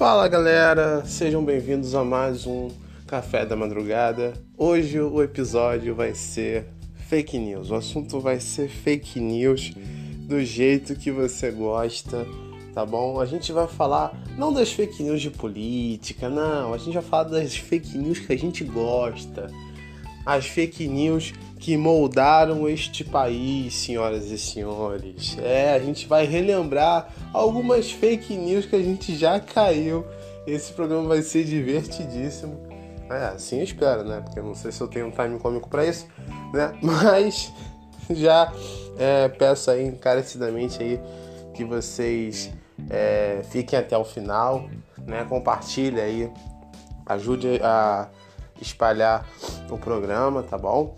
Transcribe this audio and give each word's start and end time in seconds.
Fala 0.00 0.26
galera, 0.28 1.04
sejam 1.04 1.44
bem-vindos 1.44 1.94
a 1.94 2.02
mais 2.02 2.46
um 2.46 2.70
Café 3.06 3.44
da 3.44 3.54
Madrugada. 3.54 4.32
Hoje 4.56 4.98
o 4.98 5.22
episódio 5.22 5.94
vai 5.94 6.14
ser 6.14 6.64
fake 7.06 7.36
news. 7.36 7.70
O 7.70 7.74
assunto 7.74 8.18
vai 8.18 8.40
ser 8.40 8.70
fake 8.70 9.20
news 9.20 9.74
do 10.26 10.42
jeito 10.42 10.96
que 10.96 11.10
você 11.10 11.50
gosta, 11.50 12.26
tá 12.72 12.86
bom? 12.86 13.20
A 13.20 13.26
gente 13.26 13.52
vai 13.52 13.68
falar 13.68 14.18
não 14.38 14.54
das 14.54 14.72
fake 14.72 15.02
news 15.02 15.20
de 15.20 15.30
política, 15.30 16.30
não. 16.30 16.72
A 16.72 16.78
gente 16.78 16.94
vai 16.94 17.02
falar 17.02 17.24
das 17.24 17.54
fake 17.54 17.98
news 17.98 18.20
que 18.20 18.32
a 18.32 18.38
gente 18.38 18.64
gosta. 18.64 19.50
As 20.24 20.46
fake 20.46 20.88
news 20.88 21.34
que 21.60 21.76
moldaram 21.76 22.66
este 22.66 23.04
país, 23.04 23.74
senhoras 23.74 24.30
e 24.30 24.38
senhores. 24.38 25.36
É, 25.38 25.74
a 25.74 25.78
gente 25.78 26.06
vai 26.06 26.24
relembrar 26.24 27.12
algumas 27.34 27.92
fake 27.92 28.34
news 28.34 28.64
que 28.64 28.74
a 28.74 28.82
gente 28.82 29.14
já 29.14 29.38
caiu. 29.38 30.06
Esse 30.46 30.72
programa 30.72 31.06
vai 31.06 31.20
ser 31.20 31.44
divertidíssimo. 31.44 32.58
É, 33.10 33.26
assim 33.26 33.58
eu 33.58 33.64
espero, 33.64 34.04
né? 34.04 34.22
Porque 34.22 34.38
eu 34.38 34.44
não 34.44 34.54
sei 34.54 34.72
se 34.72 34.80
eu 34.80 34.88
tenho 34.88 35.08
um 35.08 35.10
time 35.10 35.38
cômico 35.38 35.68
para 35.68 35.84
isso, 35.84 36.08
né? 36.54 36.72
Mas 36.80 37.52
já 38.08 38.50
é, 38.98 39.28
peço 39.28 39.70
aí 39.70 39.86
encarecidamente 39.86 40.82
aí 40.82 40.98
que 41.52 41.62
vocês 41.62 42.50
é, 42.88 43.42
fiquem 43.50 43.78
até 43.78 43.98
o 43.98 44.04
final, 44.04 44.64
né? 45.06 45.26
Compartilhe 45.28 46.00
aí, 46.00 46.32
ajude 47.04 47.60
a 47.62 48.08
espalhar 48.62 49.28
o 49.70 49.76
programa, 49.76 50.42
tá 50.42 50.56
bom? 50.56 50.96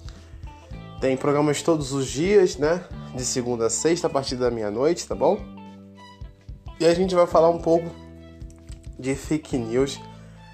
Tem 1.02 1.16
programas 1.16 1.60
todos 1.62 1.92
os 1.92 2.06
dias, 2.06 2.56
né? 2.56 2.84
De 3.12 3.24
segunda 3.24 3.66
a 3.66 3.70
sexta, 3.70 4.06
a 4.06 4.10
partir 4.10 4.36
da 4.36 4.52
meia-noite, 4.52 5.04
tá 5.04 5.16
bom? 5.16 5.36
E 6.78 6.86
a 6.86 6.94
gente 6.94 7.12
vai 7.12 7.26
falar 7.26 7.50
um 7.50 7.58
pouco 7.58 7.90
de 8.96 9.16
fake 9.16 9.58
news. 9.58 9.98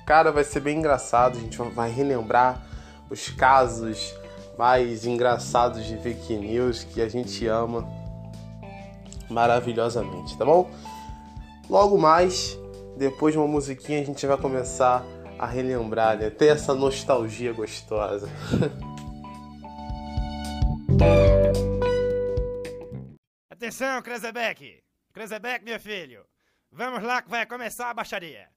Cara, 0.06 0.32
vai 0.32 0.42
ser 0.44 0.60
bem 0.60 0.78
engraçado. 0.78 1.36
A 1.36 1.40
gente 1.42 1.58
vai 1.58 1.90
relembrar 1.90 2.66
os 3.10 3.28
casos 3.28 4.14
mais 4.56 5.04
engraçados 5.04 5.84
de 5.84 5.98
fake 5.98 6.36
news 6.38 6.82
que 6.82 7.02
a 7.02 7.08
gente 7.10 7.46
ama 7.46 7.86
maravilhosamente, 9.28 10.34
tá 10.38 10.46
bom? 10.46 10.70
Logo 11.68 11.98
mais, 11.98 12.58
depois 12.96 13.34
de 13.34 13.38
uma 13.38 13.46
musiquinha, 13.46 14.00
a 14.00 14.04
gente 14.04 14.26
vai 14.26 14.38
começar 14.38 15.04
a 15.38 15.44
relembrar, 15.44 16.16
né? 16.16 16.30
Ter 16.30 16.46
essa 16.46 16.72
nostalgia 16.72 17.52
gostosa. 17.52 18.30
Atenção, 23.50 24.02
Krezebeck! 24.02 24.82
Krezebeck, 25.12 25.64
meu 25.64 25.78
filho! 25.78 26.24
Vamos 26.70 27.02
lá 27.02 27.22
que 27.22 27.28
vai 27.28 27.46
começar 27.46 27.90
a 27.90 27.94
baixaria! 27.94 28.48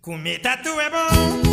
Comer 0.00 0.38
tatu 0.40 0.80
é 0.80 0.90
bom 0.90 1.47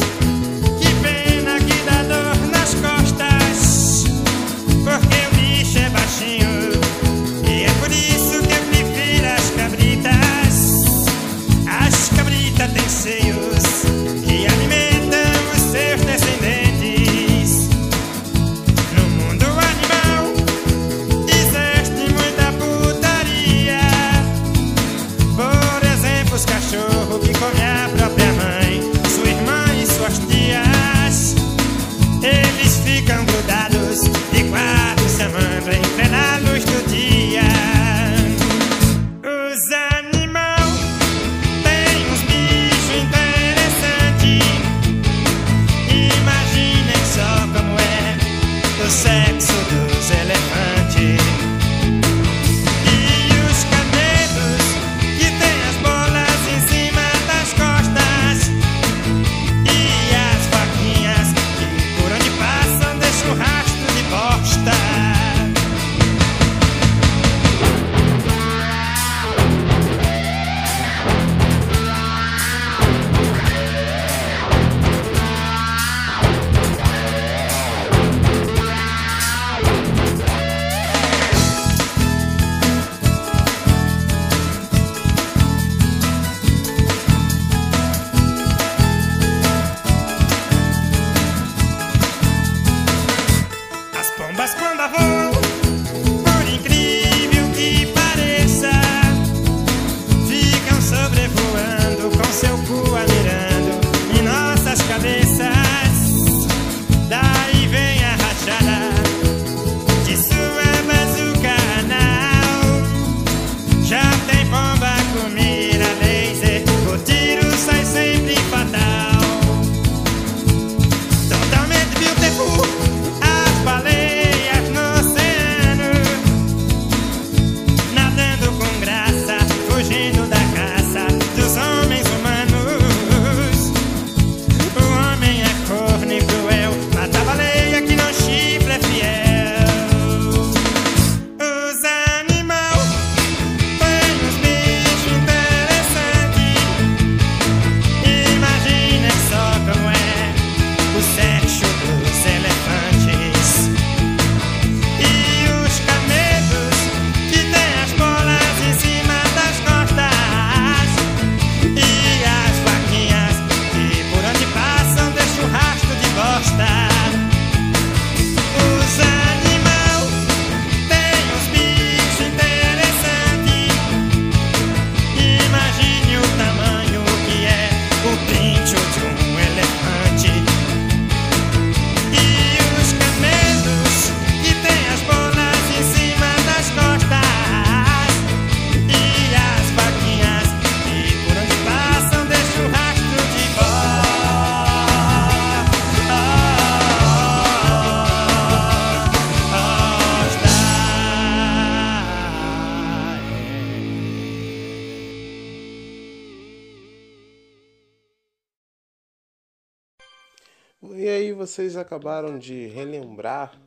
vocês 211.55 211.77
acabaram 211.77 212.37
de 212.37 212.67
relembrar 212.67 213.57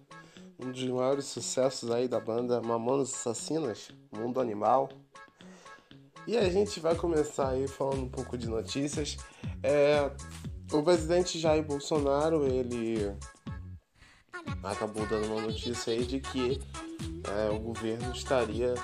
um 0.62 0.70
dos 0.70 0.84
maiores 0.84 1.24
sucessos 1.24 1.90
aí 1.90 2.06
da 2.06 2.20
banda 2.20 2.60
Mamonas 2.60 3.14
Assassinas, 3.14 3.88
Mundo 4.12 4.42
Animal. 4.42 4.90
E 6.26 6.36
a 6.36 6.50
gente 6.50 6.80
vai 6.80 6.94
começar 6.94 7.48
aí 7.48 7.66
falando 7.66 8.02
um 8.02 8.08
pouco 8.10 8.36
de 8.36 8.46
notícias. 8.46 9.16
É, 9.62 10.10
o 10.70 10.82
presidente 10.82 11.38
Jair 11.38 11.64
Bolsonaro, 11.64 12.46
ele 12.46 13.10
acabou 14.62 15.06
dando 15.06 15.26
uma 15.26 15.42
notícia 15.42 15.92
aí 15.92 16.04
de 16.04 16.20
que 16.20 16.60
é, 17.24 17.50
o 17.50 17.58
governo 17.58 18.12
estaria 18.12 18.74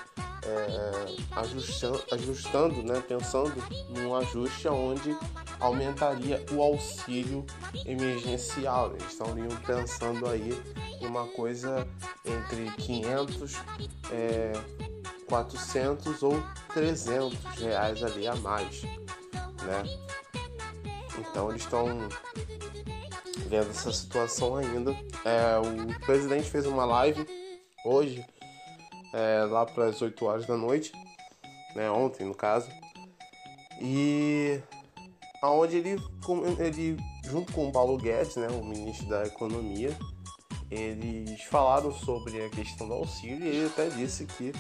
é, 0.45 1.17
ajustando, 1.33 2.05
ajustando, 2.13 2.83
né, 2.83 3.03
pensando 3.07 3.55
num 3.91 4.15
ajuste 4.15 4.69
onde 4.69 5.17
aumentaria 5.59 6.45
o 6.53 6.63
auxílio 6.63 7.45
emergencial. 7.87 8.93
Eles 8.95 9.13
estariam 9.13 9.49
pensando 9.67 10.29
aí 10.29 10.51
em 11.01 11.07
uma 11.07 11.27
coisa 11.29 11.87
entre 12.25 12.71
500, 12.73 13.55
é, 14.11 14.53
400 15.27 16.23
ou 16.23 16.43
300 16.73 17.39
reais 17.59 18.03
ali 18.03 18.27
a 18.27 18.35
mais, 18.37 18.83
né? 19.63 19.83
Então 21.19 21.51
eles 21.51 21.63
estão 21.63 22.09
vendo 23.55 23.71
essa 23.71 23.93
situação 23.93 24.57
ainda. 24.57 24.91
É, 25.25 25.59
o 25.59 26.01
presidente 26.01 26.51
fez 26.51 26.67
uma 26.67 26.85
live 26.85 27.25
hoje, 27.85 28.25
é, 29.13 29.45
lá 29.45 29.65
para 29.65 29.87
as 29.87 30.03
8 30.03 30.25
horas 30.25 30.47
da 30.47 30.57
noite, 30.57 30.93
né, 31.77 31.91
ontem 31.91 32.27
no 32.27 32.35
caso, 32.35 32.69
e 33.81 34.61
aonde 35.43 35.77
ele, 35.77 36.03
ele 36.59 36.97
junto 37.25 37.53
com 37.53 37.69
o 37.69 37.73
Paulo 37.73 37.97
Guedes, 37.97 38.37
né, 38.37 38.49
o 38.49 38.65
ministro 38.65 39.07
da 39.09 39.25
Economia, 39.25 39.97
eles 40.71 41.43
falaram 41.45 41.93
sobre 41.93 42.43
a 42.43 42.51
questão 42.51 42.89
do 42.89 42.95
auxílio 42.95 43.45
e 43.45 43.49
ele 43.49 43.67
até 43.67 43.89
disse 43.91 44.27
que 44.27 44.53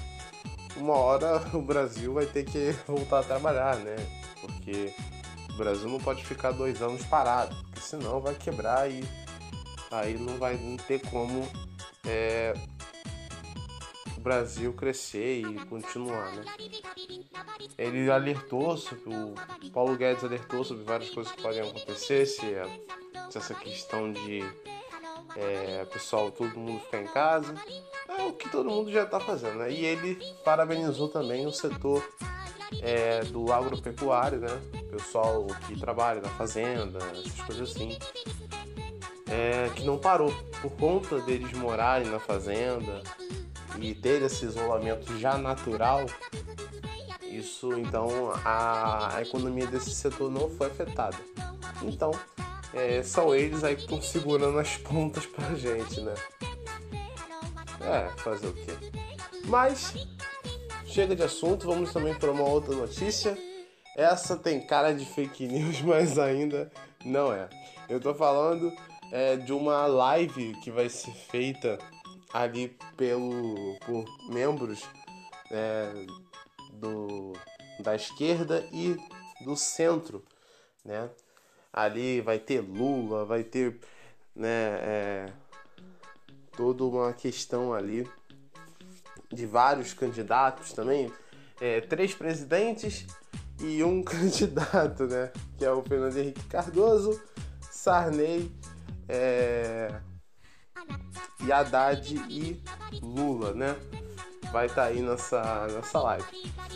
uma 0.76 0.94
hora 0.94 1.42
o 1.56 1.62
Brasil 1.62 2.12
vai 2.12 2.26
ter 2.26 2.44
que 2.44 2.72
voltar 2.86 3.20
a 3.20 3.24
trabalhar, 3.24 3.76
né? 3.76 3.96
Porque 4.40 4.92
o 5.50 5.56
Brasil 5.56 5.88
não 5.88 5.98
pode 5.98 6.24
ficar 6.24 6.52
dois 6.52 6.82
anos 6.82 7.04
parado, 7.06 7.56
senão 7.84 8.20
vai 8.20 8.34
quebrar 8.34 8.90
e 8.90 9.04
aí 9.90 10.14
não 10.14 10.36
vai 10.38 10.58
ter 10.88 11.00
como 11.10 11.48
é, 12.06 12.54
o 14.16 14.20
Brasil 14.20 14.72
crescer 14.72 15.40
e 15.40 15.66
continuar, 15.66 16.32
né? 16.32 16.44
Ele 17.76 18.10
alertou 18.10 18.76
sobre 18.76 19.14
o 19.14 19.34
Paulo 19.70 19.96
Guedes 19.96 20.24
alertou 20.24 20.64
sobre 20.64 20.84
várias 20.84 21.10
coisas 21.10 21.32
que 21.32 21.42
podem 21.42 21.60
acontecer 21.60 22.26
se, 22.26 22.46
é, 22.46 22.64
se 23.30 23.38
essa 23.38 23.54
questão 23.54 24.12
de 24.12 24.42
é, 25.36 25.84
pessoal 25.86 26.30
todo 26.30 26.58
mundo 26.58 26.80
ficar 26.80 27.02
em 27.02 27.06
casa 27.06 27.54
é 28.08 28.22
o 28.22 28.32
que 28.32 28.48
todo 28.48 28.70
mundo 28.70 28.90
já 28.90 29.02
está 29.02 29.20
fazendo, 29.20 29.58
né? 29.58 29.70
E 29.70 29.84
ele 29.84 30.16
parabenizou 30.44 31.08
também 31.08 31.46
o 31.46 31.52
setor 31.52 32.02
é, 32.80 33.24
do 33.24 33.52
agropecuário, 33.52 34.40
né? 34.40 34.60
Pessoal 34.90 35.46
que 35.66 35.78
trabalha 35.78 36.20
na 36.20 36.28
fazenda, 36.30 36.98
essas 37.12 37.40
coisas 37.42 37.70
assim. 37.70 37.98
É, 39.28 39.70
que 39.74 39.82
não 39.84 39.98
parou 39.98 40.32
por 40.60 40.70
conta 40.72 41.18
deles 41.20 41.52
morarem 41.54 42.08
na 42.08 42.20
fazenda 42.20 43.02
e 43.78 43.94
ter 43.94 44.22
esse 44.22 44.44
isolamento 44.44 45.18
já 45.18 45.36
natural. 45.36 46.06
Isso 47.22 47.72
então 47.78 48.32
a, 48.44 49.16
a 49.16 49.22
economia 49.22 49.66
desse 49.66 49.90
setor 49.90 50.30
não 50.30 50.48
foi 50.50 50.68
afetada. 50.68 51.16
Então 51.82 52.12
é, 52.72 53.02
são 53.02 53.34
eles 53.34 53.64
aí 53.64 53.76
que 53.76 53.82
estão 53.82 54.00
segurando 54.00 54.58
as 54.58 54.76
pontas 54.76 55.26
pra 55.26 55.54
gente, 55.54 56.00
né? 56.00 56.14
É, 57.80 58.08
fazer 58.18 58.46
o 58.46 58.52
quê? 58.52 58.72
Mas 59.46 59.94
chega 60.94 61.16
de 61.16 61.24
assunto, 61.24 61.66
vamos 61.66 61.92
também 61.92 62.14
para 62.14 62.30
uma 62.30 62.44
outra 62.44 62.72
notícia. 62.72 63.36
Essa 63.96 64.36
tem 64.36 64.64
cara 64.64 64.94
de 64.94 65.04
fake 65.04 65.48
news, 65.48 65.82
mas 65.82 66.20
ainda 66.20 66.70
não 67.04 67.32
é. 67.32 67.48
Eu 67.88 67.98
tô 67.98 68.14
falando 68.14 68.72
é, 69.10 69.36
de 69.36 69.52
uma 69.52 69.88
live 69.88 70.54
que 70.62 70.70
vai 70.70 70.88
ser 70.88 71.10
feita 71.10 71.78
ali 72.32 72.78
pelo, 72.96 73.76
por 73.84 74.04
membros 74.32 74.84
é, 75.50 76.06
do, 76.74 77.32
da 77.80 77.96
esquerda 77.96 78.64
e 78.72 78.96
do 79.44 79.56
centro, 79.56 80.24
né? 80.84 81.10
Ali 81.72 82.20
vai 82.20 82.38
ter 82.38 82.60
Lula, 82.60 83.24
vai 83.24 83.42
ter 83.42 83.80
né, 84.32 84.78
é, 84.80 85.26
toda 86.56 86.84
uma 86.84 87.12
questão 87.12 87.74
ali 87.74 88.08
de 89.34 89.46
vários 89.46 89.92
candidatos 89.92 90.72
também, 90.72 91.12
é, 91.60 91.80
três 91.80 92.14
presidentes 92.14 93.06
e 93.60 93.82
um 93.82 94.02
candidato, 94.04 95.06
né? 95.06 95.30
Que 95.58 95.64
é 95.64 95.70
o 95.70 95.82
Fernando 95.82 96.16
Henrique 96.16 96.44
Cardoso, 96.44 97.20
Sarney, 97.60 98.50
é, 99.08 99.92
e 101.44 101.52
Haddad 101.52 102.14
e 102.28 102.62
Lula, 103.02 103.52
né? 103.52 103.76
Vai 104.52 104.66
estar 104.66 104.82
tá 104.82 104.88
aí 104.88 105.00
nessa, 105.02 105.66
nessa 105.66 106.00
live. 106.00 106.24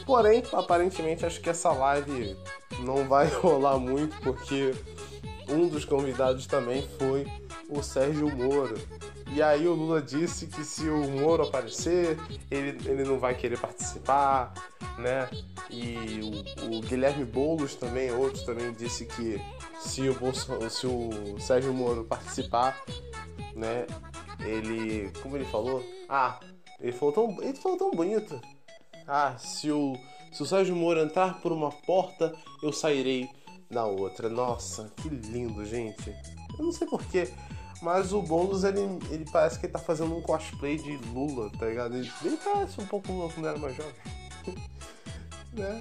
Porém, 0.05 0.43
aparentemente, 0.53 1.25
acho 1.25 1.41
que 1.41 1.51
essa 1.51 1.71
live 1.71 2.37
não 2.81 3.07
vai 3.07 3.29
rolar 3.41 3.79
muito, 3.79 4.19
porque 4.21 4.75
um 5.49 5.69
dos 5.69 5.85
convidados 5.85 6.47
também 6.47 6.87
foi 6.99 7.27
o 7.69 7.83
Sérgio 7.83 8.29
Moro. 8.35 8.77
E 9.35 9.43
aí 9.43 9.69
o 9.69 9.75
Lula 9.75 10.01
disse 10.01 10.47
que 10.47 10.65
se 10.65 10.89
o 10.89 11.09
Moro 11.11 11.43
aparecer, 11.43 12.19
ele, 12.51 12.79
ele 12.89 13.05
não 13.05 13.19
vai 13.19 13.35
querer 13.35 13.59
participar, 13.59 14.55
né? 14.99 15.29
E 15.71 16.21
o, 16.63 16.77
o 16.77 16.81
Guilherme 16.81 17.25
Boulos 17.25 17.75
também, 17.75 18.11
outro 18.11 18.45
também 18.45 18.73
disse 18.73 19.05
que 19.05 19.41
se 19.81 20.09
o, 20.09 20.15
se 20.71 20.87
o 20.87 21.39
Sérgio 21.39 21.73
Moro 21.75 22.05
participar, 22.05 22.83
né? 23.55 23.87
Ele. 24.41 25.11
Como 25.23 25.37
ele 25.37 25.45
falou? 25.45 25.85
Ah, 26.09 26.41
ele 26.81 26.93
falou 26.93 27.13
tão, 27.13 27.43
ele 27.43 27.59
falou 27.59 27.77
tão 27.77 27.91
bonito. 27.91 28.41
Ah, 29.07 29.37
se 29.39 29.71
o, 29.71 29.97
se 30.33 30.43
o 30.43 30.47
Sérgio 30.47 30.75
Moro 30.75 31.01
entrar 31.01 31.41
por 31.41 31.53
uma 31.53 31.71
porta, 31.71 32.35
eu 32.63 32.73
sairei 32.73 33.29
na 33.71 33.85
outra. 33.85 34.29
Nossa, 34.29 34.91
que 34.97 35.09
lindo, 35.09 35.65
gente. 35.65 36.15
Eu 36.59 36.65
não 36.65 36.73
sei 36.73 36.87
porquê. 36.87 37.29
Mas 37.81 38.13
o 38.13 38.21
Boulos, 38.21 38.65
ele, 38.65 38.81
ele 39.11 39.25
parece 39.31 39.59
que 39.59 39.67
ele 39.67 39.73
tá 39.73 39.79
fazendo 39.79 40.17
um 40.17 40.21
cosplay 40.21 40.77
de 40.77 40.97
Lula, 41.13 41.51
tá 41.59 41.67
ligado? 41.67 41.97
Ele, 41.97 42.11
ele 42.25 42.37
parece 42.37 42.81
um 42.81 42.87
pouco 42.87 43.13
Lula 43.13 43.33
quando 43.33 43.49
era 43.49 43.59
mais 43.59 43.77
jovem. 43.77 43.95
né? 45.53 45.81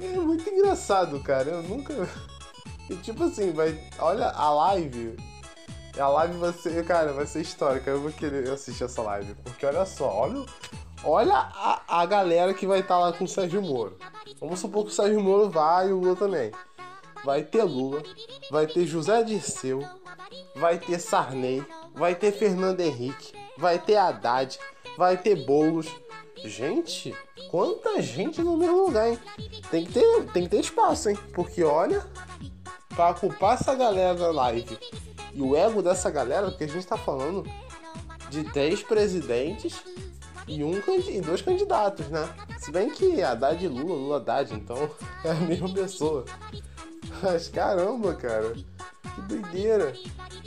É 0.00 0.18
muito 0.18 0.48
engraçado, 0.48 1.20
cara. 1.20 1.50
Eu 1.50 1.62
nunca. 1.62 1.94
E 2.90 2.96
tipo 2.96 3.24
assim, 3.24 3.50
vai. 3.50 3.80
Olha 3.98 4.28
a 4.28 4.50
live. 4.50 5.16
A 5.98 6.06
live 6.06 6.36
vai 6.36 6.52
ser, 6.52 6.84
cara, 6.84 7.14
vai 7.14 7.24
ser 7.24 7.40
histórica. 7.40 7.90
Eu 7.90 8.02
vou 8.02 8.12
querer 8.12 8.50
assistir 8.50 8.84
essa 8.84 9.00
live. 9.00 9.34
Porque 9.36 9.64
olha 9.64 9.86
só, 9.86 10.06
olha, 10.06 10.44
olha 11.02 11.34
a, 11.34 11.80
a 11.88 12.04
galera 12.04 12.52
que 12.52 12.66
vai 12.66 12.80
estar 12.80 12.96
tá 12.96 13.00
lá 13.00 13.12
com 13.14 13.24
o 13.24 13.28
Sérgio 13.28 13.62
Moro. 13.62 13.96
Vamos 14.38 14.60
supor 14.60 14.84
que 14.84 14.90
o 14.90 14.94
Sérgio 14.94 15.18
Moro 15.18 15.48
vai 15.48 15.88
e 15.88 15.92
o 15.94 15.98
Lula 15.98 16.14
também. 16.14 16.52
Vai 17.24 17.42
ter 17.42 17.64
Lula, 17.64 18.02
vai 18.50 18.66
ter 18.66 18.86
José 18.86 19.22
Dirceu, 19.22 19.82
vai 20.54 20.78
ter 20.78 20.98
Sarney, 20.98 21.64
vai 21.94 22.14
ter 22.14 22.32
Fernando 22.32 22.80
Henrique, 22.80 23.32
vai 23.56 23.78
ter 23.78 23.96
Haddad, 23.96 24.58
vai 24.96 25.16
ter 25.16 25.44
Boulos. 25.46 25.88
Gente, 26.44 27.16
quanta 27.50 28.02
gente 28.02 28.42
no 28.42 28.56
mesmo 28.56 28.86
lugar, 28.86 29.08
hein? 29.08 29.18
Tem 29.70 29.86
que 29.86 29.92
ter, 29.92 30.26
tem 30.32 30.42
que 30.42 30.50
ter 30.50 30.60
espaço, 30.60 31.08
hein? 31.08 31.18
Porque 31.32 31.64
olha, 31.64 32.04
para 32.94 33.10
ocupar 33.10 33.54
essa 33.54 33.74
galera 33.74 34.14
da 34.14 34.30
live 34.30 34.78
e 35.32 35.40
o 35.40 35.56
ego 35.56 35.82
dessa 35.82 36.10
galera, 36.10 36.50
porque 36.50 36.64
a 36.64 36.68
gente 36.68 36.86
tá 36.86 36.98
falando 36.98 37.44
de 38.28 38.44
três 38.52 38.82
presidentes 38.82 39.82
e, 40.46 40.62
um, 40.62 40.80
e 41.08 41.20
dois 41.20 41.40
candidatos, 41.40 42.08
né? 42.08 42.28
Se 42.58 42.70
bem 42.70 42.90
que 42.90 43.22
Haddad 43.22 43.64
e 43.64 43.68
Lula, 43.68 43.94
Lula 43.94 44.16
Haddad, 44.18 44.54
então 44.54 44.90
é 45.24 45.30
a 45.30 45.34
mesma 45.34 45.72
pessoa. 45.72 46.24
Mas 47.22 47.48
caramba, 47.48 48.14
cara, 48.14 48.52
que 48.52 49.20
doideira. 49.22 49.92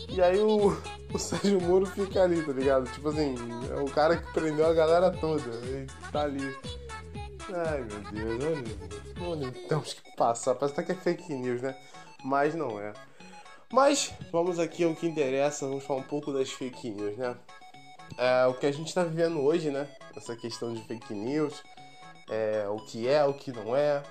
E 0.10 0.22
aí 0.22 0.40
o, 0.40 0.78
o 1.14 1.20
Sérgio 1.20 1.62
Moro 1.62 1.86
fica 1.86 2.24
ali, 2.24 2.44
tá 2.44 2.52
ligado? 2.52 2.90
Tipo 2.92 3.10
assim, 3.10 3.36
é 3.72 3.82
o 3.82 3.86
cara 3.86 4.18
que 4.18 4.34
prendeu 4.34 4.66
a 4.66 4.74
galera 4.74 5.12
toda. 5.12 5.44
Ele 5.66 5.88
tá 6.12 6.24
ali. 6.24 6.56
Ai 7.54 7.82
meu 7.82 8.12
Deus, 8.12 8.44
olha, 8.44 9.30
olha, 9.30 9.52
temos 9.68 9.94
que 9.94 10.16
passar. 10.16 10.56
Parece 10.56 10.80
até 10.80 10.84
que 10.84 10.92
é 11.00 11.04
fake 11.04 11.34
news, 11.34 11.62
né? 11.62 11.76
Mas 12.24 12.56
não 12.56 12.80
é. 12.80 12.94
Mas 13.72 14.14
vamos 14.32 14.60
aqui 14.60 14.84
ao 14.84 14.96
que 14.96 15.08
interessa, 15.08 15.68
vamos 15.68 15.84
falar 15.84 16.00
um 16.00 16.04
pouco 16.04 16.32
das 16.32 16.50
fake 16.50 16.90
news, 16.90 17.18
né? 17.18 17.36
É, 18.18 18.46
o 18.48 18.54
que 18.54 18.66
a 18.66 18.72
gente 18.72 18.94
tá 18.94 19.04
vivendo 19.04 19.42
hoje, 19.42 19.70
né? 19.70 19.88
Essa 20.16 20.36
questão 20.36 20.74
de 20.74 20.82
fake 20.84 21.14
news, 21.14 21.62
é, 22.30 22.66
o 22.70 22.78
que 22.78 23.08
é, 23.08 23.24
o 23.26 23.34
que 23.34 23.52
não 23.52 23.76
é. 23.76 24.02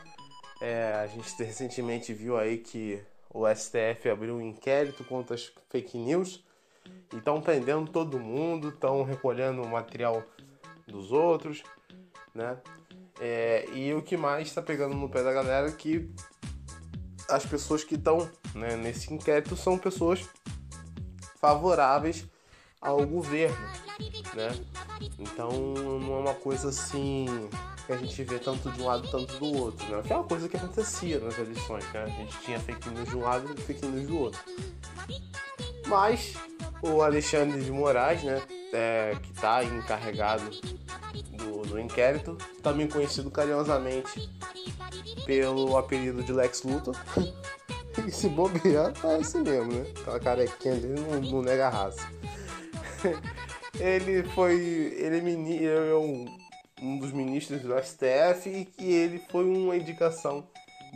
É. 0.61 0.95
A 0.95 1.07
gente 1.07 1.31
recentemente 1.43 2.13
viu 2.13 2.37
aí 2.37 2.59
que 2.59 3.03
o 3.33 3.47
STF 3.53 4.09
abriu 4.11 4.37
um 4.37 4.41
inquérito 4.41 5.05
contra 5.05 5.35
as 5.35 5.53
fake 5.69 5.99
news 5.99 6.45
e 7.13 7.17
estão 7.17 7.41
prendendo 7.41 7.91
todo 7.91 8.19
mundo, 8.19 8.71
estão 8.71 9.03
recolhendo 9.03 9.63
o 9.63 9.69
material 9.69 10.23
dos 10.87 11.13
outros, 11.13 11.63
né? 12.35 12.57
É, 13.21 13.67
e 13.73 13.95
o 13.95 14.03
que 14.03 14.17
mais 14.17 14.49
está 14.49 14.61
pegando 14.61 14.95
no 14.95 15.09
pé 15.09 15.23
da 15.23 15.33
galera 15.33 15.69
é 15.69 15.73
que 15.73 16.11
as 17.29 17.45
pessoas 17.45 17.83
que 17.83 17.95
estão 17.95 18.31
né, 18.55 18.77
nesse 18.77 19.13
inquérito 19.13 19.57
são 19.57 19.79
pessoas 19.79 20.29
favoráveis 21.39 22.27
ao 22.81 23.05
governo, 23.07 23.57
né? 24.35 24.55
Então 25.19 25.51
não 25.51 26.17
é 26.17 26.19
uma 26.21 26.35
coisa 26.35 26.69
assim 26.69 27.27
que 27.87 27.93
a 27.93 27.97
gente 27.97 28.25
vê 28.25 28.39
tanto 28.39 28.71
de 28.71 28.83
um 28.83 28.87
lado 28.87 29.09
tanto 29.09 29.39
do 29.39 29.57
outro, 29.57 29.87
né? 29.89 30.03
Que 30.05 30.13
é 30.13 30.17
uma 30.17 30.25
coisa 30.25 30.49
que 30.49 30.57
acontecia 30.57 31.21
nas 31.21 31.39
eleições, 31.39 31.85
né? 31.93 32.05
A 32.05 32.09
gente 32.09 32.39
tinha 32.41 32.59
fake 32.61 32.89
news 32.91 33.09
de 33.09 33.17
um 33.17 33.21
lado 33.21 33.55
e 33.57 33.61
fake 33.61 33.87
news 33.87 34.07
do 34.07 34.19
outro. 34.19 34.41
Mas 35.87 36.35
o 36.83 37.03
Alexandre 37.03 37.63
de 37.63 37.71
Moraes, 37.71 38.23
né? 38.23 38.43
É, 38.73 39.17
que 39.23 39.33
está 39.33 39.63
encarregado 39.65 40.51
do, 41.33 41.63
do 41.63 41.81
inquérito, 41.81 42.37
também 42.63 42.89
conhecido 42.89 43.31
carinhosamente 43.31 44.29
pelo 45.25 45.77
apelido 45.79 46.23
de 46.23 46.33
Lex 46.33 46.63
Luthor. 46.63 46.97
e 48.07 48.11
se 48.11 48.29
bobear, 48.29 48.93
parece 49.01 49.39
mesmo, 49.39 49.73
né? 49.73 49.87
Aquela 50.01 50.21
carequinha 50.21 50.75
dele 50.75 51.01
não, 51.01 51.21
não 51.21 51.43
nega 51.43 51.69
raça. 51.69 52.07
ele 53.79 54.23
foi. 54.31 54.55
Ele 54.55 55.67
é 55.67 55.95
um, 55.95 56.27
um 56.83 56.99
dos 56.99 57.13
ministros 57.13 57.63
do 57.63 57.75
STF 57.79 58.49
e 58.49 58.65
que 58.65 58.85
ele 58.85 59.23
foi 59.31 59.45
uma 59.45 59.77
indicação 59.77 60.47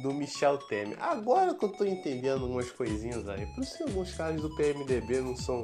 do 0.03 0.13
Michel 0.13 0.59
Temer. 0.59 0.97
Agora 1.01 1.55
que 1.55 1.65
eu 1.65 1.69
tô 1.71 1.85
entendendo 1.85 2.43
algumas 2.45 2.71
coisinhas 2.71 3.29
aí, 3.29 3.47
por 3.47 3.63
isso 3.63 3.77
que 3.77 3.83
alguns 3.83 4.15
caras 4.15 4.41
do 4.41 4.55
PMDB 4.57 5.21
não 5.21 5.37
são 5.37 5.63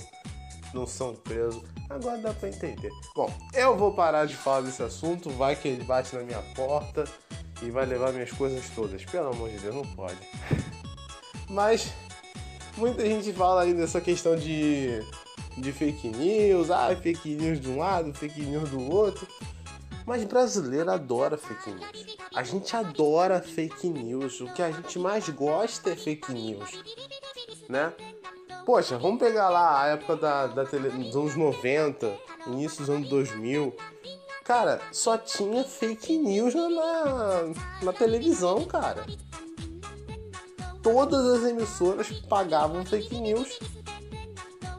não 0.75 0.87
são 0.87 1.15
presos. 1.15 1.63
Agora 1.89 2.19
dá 2.19 2.33
pra 2.35 2.49
entender. 2.49 2.91
Bom, 3.15 3.33
eu 3.55 3.77
vou 3.77 3.95
parar 3.95 4.27
de 4.27 4.37
falar 4.37 4.63
desse 4.63 4.83
assunto, 4.83 5.31
vai 5.31 5.57
que 5.57 5.69
ele 5.69 5.85
bate 5.85 6.15
na 6.15 6.23
minha 6.23 6.43
porta 6.55 7.05
e 7.63 7.71
vai 7.71 7.87
levar 7.87 8.13
minhas 8.13 8.31
coisas 8.33 8.69
todas. 8.71 9.05
Pelo 9.05 9.31
amor 9.31 9.49
de 9.49 9.59
Deus, 9.59 9.75
não 9.75 9.87
pode. 9.95 10.19
Mas 11.49 11.93
muita 12.77 13.07
gente 13.07 13.33
fala 13.33 13.63
aí 13.63 13.73
dessa 13.73 14.01
questão 14.01 14.37
de, 14.37 15.01
de 15.57 15.73
fake 15.73 16.09
news, 16.09 16.71
ah, 16.71 16.95
fake 16.95 17.35
news 17.35 17.61
de 17.61 17.69
um 17.69 17.79
lado, 17.79 18.13
fake 18.15 18.41
news 18.43 18.71
do 18.71 18.81
outro. 18.91 19.27
Mas 20.07 20.23
brasileiro 20.25 20.91
adora 20.91 21.37
fake 21.37 21.71
news. 21.71 22.17
A 22.35 22.43
gente 22.43 22.77
adora 22.77 23.41
fake 23.41 23.89
news. 23.89 24.41
O 24.41 24.47
que 24.53 24.63
a 24.63 24.71
gente 24.71 24.99
mais 24.99 25.29
gosta 25.29 25.91
é 25.91 25.97
fake 25.97 26.33
news. 26.33 26.71
Né? 27.69 27.93
Poxa, 28.65 28.99
vamos 28.99 29.19
pegar 29.19 29.49
lá 29.49 29.83
a 29.83 29.87
época 29.89 30.17
da, 30.17 30.47
da 30.47 30.65
tele, 30.65 30.91
dos 30.91 31.17
anos 31.17 31.37
90, 31.37 32.17
início 32.47 32.81
dos 32.81 32.91
anos 32.91 33.09
2000. 33.09 33.75
Cara, 34.45 34.81
só 34.93 35.19
tinha 35.19 35.65
fake 35.65 36.19
news 36.19 36.55
na, 36.55 37.53
na 37.83 37.93
televisão, 37.93 38.65
cara. 38.65 39.05
Todas 40.83 41.27
as 41.27 41.51
emissoras 41.51 42.11
pagavam 42.29 42.85
fake 42.85 43.21
news. 43.21 43.59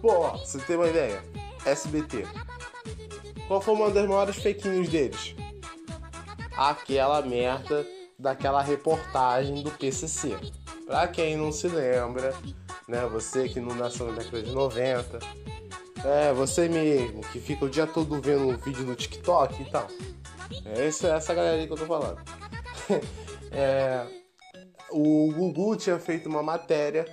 Pô, 0.01 0.29
você 0.37 0.59
tem 0.59 0.75
uma 0.75 0.87
ideia? 0.87 1.23
SBT. 1.65 2.25
Qual 3.47 3.61
foi 3.61 3.73
uma 3.73 3.89
das 3.89 4.07
maiores 4.07 4.35
fake 4.37 4.67
news 4.67 4.89
deles? 4.89 5.35
Aquela 6.55 7.21
merda 7.21 7.85
daquela 8.17 8.61
reportagem 8.61 9.63
do 9.63 9.71
PCC. 9.71 10.37
Pra 10.85 11.07
quem 11.07 11.35
não 11.35 11.51
se 11.51 11.67
lembra, 11.67 12.33
né? 12.87 13.05
Você 13.07 13.49
que 13.49 13.59
não 13.59 13.75
nasceu 13.75 14.07
na 14.07 14.13
década 14.13 14.43
de 14.43 14.51
90, 14.51 15.19
é, 16.05 16.31
você 16.31 16.69
mesmo, 16.69 17.21
que 17.21 17.39
fica 17.39 17.65
o 17.65 17.69
dia 17.69 17.87
todo 17.87 18.21
vendo 18.21 18.47
um 18.47 18.57
vídeo 18.57 18.85
no 18.85 18.95
TikTok 18.95 19.61
e 19.61 19.65
tal. 19.69 19.87
É 20.65 20.87
essa, 20.87 21.07
essa 21.09 21.33
galera 21.33 21.57
aí 21.57 21.67
que 21.67 21.73
eu 21.73 21.77
tô 21.77 21.85
falando. 21.85 22.21
é, 23.51 24.05
o 24.91 25.31
Gugu 25.33 25.75
tinha 25.75 25.99
feito 25.99 26.29
uma 26.29 26.43
matéria, 26.43 27.05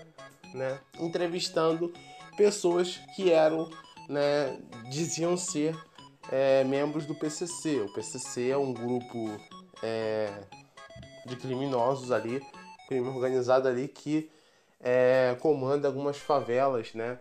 né, 0.52 0.78
entrevistando 1.00 1.92
pessoas 2.36 3.00
que 3.14 3.30
eram, 3.30 3.70
né, 4.08 4.58
diziam 4.90 5.36
ser 5.36 5.76
é, 6.30 6.64
membros 6.64 7.06
do 7.06 7.14
PCC. 7.14 7.80
O 7.80 7.92
PCC 7.92 8.50
é 8.50 8.56
um 8.56 8.72
grupo 8.72 9.40
é, 9.82 10.30
de 11.26 11.36
criminosos 11.36 12.10
ali, 12.12 12.42
crime 12.88 13.08
organizado 13.08 13.68
ali 13.68 13.88
que 13.88 14.30
é, 14.80 15.36
comanda 15.40 15.88
algumas 15.88 16.18
favelas, 16.18 16.92
né, 16.94 17.18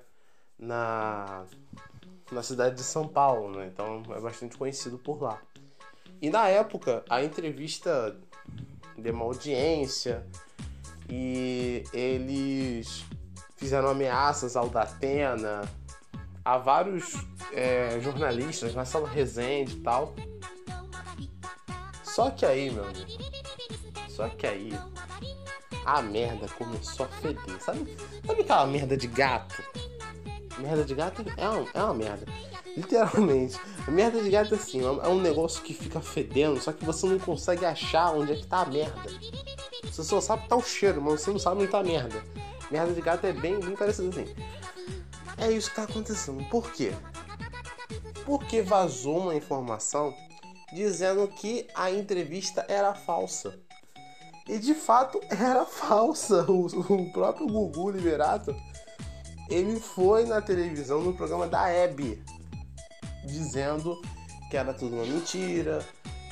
na, 0.57 1.45
na 2.31 2.43
cidade 2.43 2.75
de 2.75 2.83
São 2.83 3.07
Paulo, 3.07 3.57
né? 3.57 3.69
Então 3.71 4.03
é 4.15 4.19
bastante 4.19 4.57
conhecido 4.57 4.97
por 4.97 5.21
lá. 5.21 5.41
E 6.21 6.29
na 6.29 6.47
época, 6.47 7.03
a 7.09 7.23
entrevista 7.23 8.17
deu 8.97 9.13
uma 9.13 9.25
audiência 9.25 10.25
e 11.09 11.83
eles 11.93 13.05
fizeram 13.63 13.87
ameaças 13.87 14.57
ao 14.57 14.67
Datena, 14.67 15.61
a 16.43 16.57
vários 16.57 17.15
é, 17.53 17.97
jornalistas, 18.01 18.75
Marcelo 18.75 19.05
Rezende 19.05 19.77
e 19.77 19.79
tal. 19.79 20.13
Só 22.03 22.29
que 22.29 22.45
aí, 22.45 22.69
meu 22.69 22.83
amigo, 22.83 23.07
só 24.09 24.27
que 24.27 24.45
aí 24.45 24.77
a 25.85 26.01
merda 26.01 26.45
começou 26.57 27.05
a 27.05 27.09
feder. 27.09 27.61
Sabe, 27.61 27.97
sabe 28.27 28.41
aquela 28.41 28.67
merda 28.67 28.97
de 28.97 29.07
gato? 29.07 29.63
Merda 30.57 30.83
de 30.83 30.93
gato 30.93 31.23
é 31.37 31.47
uma, 31.47 31.67
é 31.73 31.83
uma 31.83 31.93
merda. 31.93 32.25
Literalmente. 32.75 33.57
A 33.87 33.91
merda 33.91 34.21
de 34.21 34.29
gato 34.29 34.53
é 34.53 34.57
assim, 34.57 34.81
é 34.81 35.07
um 35.07 35.21
negócio 35.21 35.63
que 35.63 35.73
fica 35.73 36.01
fedendo, 36.01 36.59
só 36.59 36.73
que 36.73 36.83
você 36.83 37.05
não 37.05 37.17
consegue 37.17 37.65
achar 37.65 38.11
onde 38.11 38.33
é 38.33 38.35
que 38.35 38.45
tá 38.45 38.63
a 38.63 38.65
merda. 38.65 39.09
Você 39.85 40.03
só 40.03 40.19
sabe 40.19 40.43
que 40.43 40.49
tá 40.49 40.57
o 40.57 40.61
cheiro, 40.61 41.01
mas 41.01 41.21
você 41.21 41.31
não 41.31 41.39
sabe 41.39 41.61
onde 41.61 41.71
tá 41.71 41.79
a 41.79 41.83
merda. 41.83 42.21
Merda 42.73 42.91
de 42.91 43.01
gato 43.01 43.27
é 43.27 43.31
bem, 43.31 43.59
bem 43.59 43.75
parecido 43.75 44.09
assim. 44.09 44.25
É 45.37 45.51
isso 45.51 45.69
que 45.69 45.75
tá 45.75 45.83
acontecendo. 45.83 46.43
Por 46.49 46.71
quê? 46.71 46.91
Porque 48.25 48.63
vazou 48.63 49.19
uma 49.19 49.35
informação 49.35 50.11
dizendo 50.73 51.27
que 51.27 51.67
a 51.75 51.91
entrevista 51.91 52.65
era 52.67 52.95
falsa. 52.95 53.59
E 54.49 54.57
de 54.57 54.73
fato 54.73 55.21
era 55.29 55.65
falsa. 55.65 56.49
O, 56.49 56.65
o 56.65 57.11
próprio 57.11 57.45
Gugu 57.45 57.91
Liberato 57.91 58.55
ele 59.51 59.79
foi 59.79 60.25
na 60.25 60.41
televisão 60.41 60.99
no 60.99 61.13
programa 61.13 61.45
da 61.47 61.69
Hebe 61.69 62.23
dizendo 63.23 64.01
que 64.49 64.57
era 64.57 64.73
tudo 64.73 64.95
uma 64.95 65.05
mentira. 65.05 65.85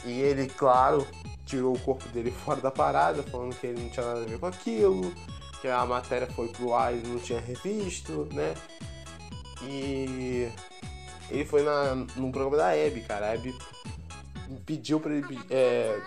E 0.03 0.09
ele, 0.09 0.47
claro, 0.47 1.05
tirou 1.45 1.75
o 1.75 1.79
corpo 1.79 2.09
dele 2.09 2.31
fora 2.31 2.59
da 2.59 2.71
parada, 2.71 3.21
falando 3.21 3.55
que 3.55 3.67
ele 3.67 3.83
não 3.83 3.89
tinha 3.91 4.07
nada 4.07 4.21
a 4.21 4.25
ver 4.25 4.39
com 4.39 4.47
aquilo, 4.47 5.13
que 5.61 5.67
a 5.67 5.85
matéria 5.85 6.27
foi 6.27 6.47
pro 6.47 6.73
ar 6.73 6.93
e 6.93 6.97
não 6.97 7.19
tinha 7.19 7.39
revisto, 7.39 8.27
né? 8.33 8.55
E 9.61 10.49
ele 11.29 11.45
foi 11.45 11.61
na, 11.61 11.95
num 12.15 12.31
programa 12.31 12.57
da 12.57 12.75
Hebe, 12.75 13.01
cara. 13.01 13.27
A 13.27 13.35
Hebe 13.35 13.55
pediu 14.65 14.99
para 14.99 15.13
ele 15.13 15.39
é, 15.49 15.99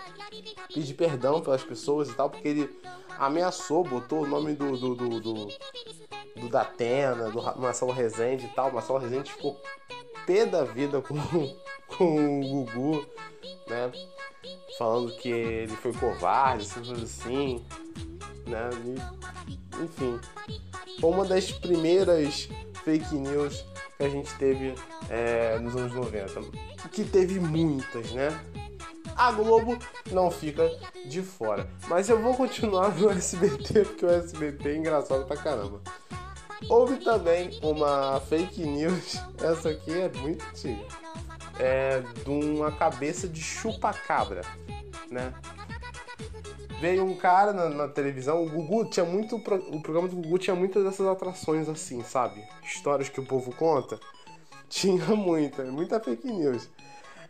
pedir 0.73 0.93
perdão 0.93 1.41
pelas 1.41 1.63
pessoas 1.63 2.09
e 2.09 2.13
tal, 2.13 2.29
porque 2.29 2.47
ele 2.47 2.69
ameaçou, 3.17 3.83
botou 3.83 4.23
o 4.23 4.27
nome 4.27 4.53
do, 4.53 4.77
do, 4.77 4.95
do, 4.95 5.19
do, 5.19 5.47
do 6.35 6.49
Datena, 6.49 7.29
do 7.29 7.41
Marcelo 7.59 7.91
Rezende 7.91 8.45
e 8.45 8.49
tal. 8.49 8.71
Marcelo 8.71 8.99
Rezende 8.99 9.31
ficou 9.31 9.59
pé 10.25 10.45
da 10.45 10.63
vida 10.63 11.01
com, 11.01 11.15
com 11.87 12.41
o 12.41 12.65
Gugu, 12.65 13.05
né? 13.67 13.91
Falando 14.77 15.15
que 15.15 15.29
ele 15.29 15.75
foi 15.75 15.93
covarde, 15.93 16.67
coisas 16.67 17.03
assim, 17.03 17.63
né? 18.45 18.69
E, 19.47 19.83
enfim, 19.83 20.19
foi 20.99 21.09
uma 21.09 21.25
das 21.25 21.51
primeiras 21.51 22.49
fake 22.85 23.15
news 23.15 23.65
que 23.97 24.03
a 24.03 24.09
gente 24.09 24.33
teve 24.35 24.75
é, 25.09 25.57
nos 25.59 25.75
anos 25.75 25.93
90. 25.93 26.41
Que 26.91 27.03
teve 27.03 27.39
muitas, 27.39 28.11
né? 28.11 28.29
A 29.17 29.31
Globo 29.31 29.77
não 30.11 30.29
fica 30.29 30.69
de 31.05 31.21
fora. 31.21 31.67
Mas 31.87 32.07
eu 32.07 32.21
vou 32.21 32.35
continuar 32.35 32.95
no 32.95 33.09
SBT, 33.09 33.85
porque 33.85 34.05
o 34.05 34.09
SBT 34.09 34.69
é 34.69 34.77
engraçado 34.77 35.25
pra 35.25 35.35
caramba. 35.35 35.81
Houve 36.69 36.97
também 36.97 37.59
uma 37.61 38.19
fake 38.21 38.63
news, 38.65 39.19
essa 39.41 39.69
aqui 39.69 39.91
é 39.91 40.11
muito 40.19 40.43
antiga, 40.45 40.85
é, 41.59 41.99
de 41.99 42.29
uma 42.29 42.71
cabeça 42.71 43.27
de 43.27 43.41
chupa-cabra, 43.41 44.41
né? 45.11 45.33
Veio 46.85 47.03
um 47.03 47.15
cara 47.15 47.51
na, 47.51 47.67
na, 47.67 47.87
televisão, 47.87 48.43
o 48.43 48.47
Gugu 48.47 48.85
tinha 48.85 49.03
muito. 49.03 49.37
O 49.37 49.81
programa 49.81 50.07
do 50.07 50.17
Gugu 50.17 50.37
tinha 50.37 50.55
muitas 50.55 50.83
dessas 50.83 51.07
atrações 51.07 51.67
assim, 51.67 52.03
sabe? 52.03 52.47
Histórias 52.63 53.09
que 53.09 53.19
o 53.19 53.25
povo 53.25 53.51
conta. 53.55 53.99
Tinha 54.69 55.15
muita, 55.15 55.63
muita 55.63 55.99
fake 55.99 56.27
news. 56.27 56.69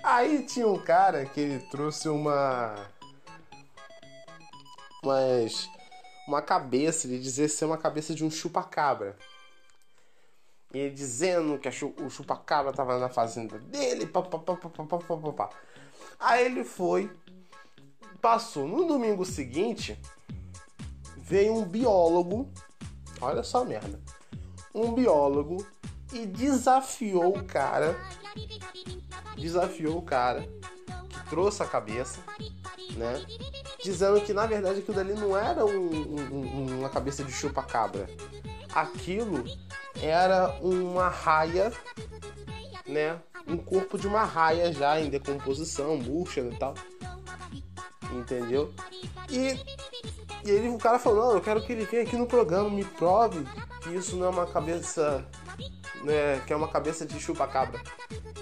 Aí 0.03 0.43
tinha 0.43 0.67
um 0.67 0.79
cara 0.79 1.25
que 1.25 1.39
ele 1.39 1.59
trouxe 1.67 2.09
uma. 2.09 2.75
Umas. 5.01 5.69
uma 6.27 6.41
cabeça, 6.41 7.07
ele 7.07 7.19
dizia 7.19 7.47
ser 7.47 7.63
uma 7.63 7.77
cabeça 7.77 8.13
de 8.13 8.25
um 8.25 8.31
chupa-cabra. 8.31 9.15
E 10.73 10.79
ele 10.79 10.93
dizendo 10.93 11.57
que 11.57 11.71
chu 11.71 11.93
o 12.01 12.09
chupa-cabra 12.09 12.73
tava 12.73 12.99
na 12.99 13.09
fazenda 13.09 13.57
dele, 13.59 14.05
papapá. 14.05 15.49
Aí 16.19 16.45
ele 16.45 16.63
foi, 16.63 17.09
passou. 18.15 18.67
No 18.67 18.87
domingo 18.87 19.25
seguinte, 19.25 19.99
veio 21.17 21.55
um 21.55 21.65
biólogo, 21.65 22.51
olha 23.19 23.43
só 23.43 23.61
a 23.61 23.65
merda, 23.65 23.99
um 24.73 24.93
biólogo 24.93 25.65
e 26.13 26.25
desafiou 26.25 27.37
o 27.37 27.43
cara, 27.43 27.95
desafiou 29.35 29.97
o 29.97 30.01
cara 30.01 30.47
que 31.09 31.29
trouxe 31.29 31.63
a 31.63 31.65
cabeça, 31.65 32.19
né? 32.95 33.25
Dizendo 33.83 34.21
que 34.21 34.33
na 34.33 34.45
verdade 34.45 34.79
aquilo 34.79 34.95
dali 34.95 35.13
não 35.13 35.35
era 35.35 35.65
um, 35.65 35.89
um, 35.89 36.79
uma 36.79 36.89
cabeça 36.89 37.23
de 37.23 37.31
chupa-cabra. 37.31 38.07
Aquilo 38.73 39.43
era 40.01 40.57
uma 40.61 41.07
raia, 41.07 41.71
né? 42.87 43.19
Um 43.47 43.57
corpo 43.57 43.97
de 43.97 44.07
uma 44.07 44.23
raia 44.23 44.71
já 44.73 44.99
em 44.99 45.09
decomposição, 45.09 45.97
murcha 45.97 46.41
e 46.41 46.55
tal. 46.57 46.73
Entendeu? 48.11 48.73
E, 49.29 49.59
e 50.47 50.49
ele, 50.49 50.69
o 50.69 50.77
cara 50.77 50.99
falou, 50.99 51.25
não, 51.27 51.33
eu 51.33 51.41
quero 51.41 51.63
que 51.63 51.71
ele 51.73 51.85
venha 51.85 52.03
aqui 52.03 52.15
no 52.15 52.27
programa, 52.27 52.69
me 52.69 52.83
prove 52.83 53.43
que 53.81 53.89
isso 53.89 54.15
não 54.15 54.27
é 54.27 54.29
uma 54.29 54.45
cabeça. 54.45 55.25
Né, 56.03 56.39
que 56.45 56.53
é 56.53 56.55
uma 56.55 56.67
cabeça 56.67 57.05
de 57.05 57.19
chupa-cabra. 57.19 57.81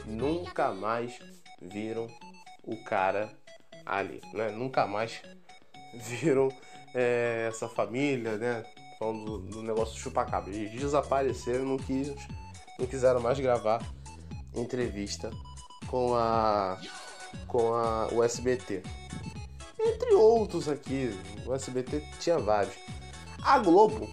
Nunca 0.05 0.73
mais 0.73 1.17
viram 1.61 2.07
o 2.61 2.83
cara 2.83 3.31
ali, 3.85 4.21
né? 4.33 4.49
Nunca 4.49 4.85
mais 4.85 5.21
viram 5.93 6.49
é, 6.93 7.47
essa 7.49 7.69
família, 7.69 8.37
né? 8.37 8.65
Falando 8.99 9.25
do, 9.25 9.37
do 9.39 9.63
negócio 9.63 9.97
chupacabra. 9.97 10.53
Eles 10.53 10.71
desapareceram, 10.71 11.65
não, 11.65 11.77
quis, 11.77 12.13
não 12.77 12.85
quiseram 12.85 13.21
mais 13.21 13.39
gravar 13.39 13.81
entrevista 14.53 15.31
com 15.87 16.15
a 16.15 16.77
com 17.47 17.73
a, 17.73 18.07
o 18.11 18.23
SBT. 18.23 18.83
Entre 19.85 20.13
outros 20.13 20.69
aqui, 20.69 21.17
o 21.45 21.53
SBT 21.53 22.03
tinha 22.19 22.39
vários. 22.39 22.75
A 23.41 23.59
Globo, 23.59 24.09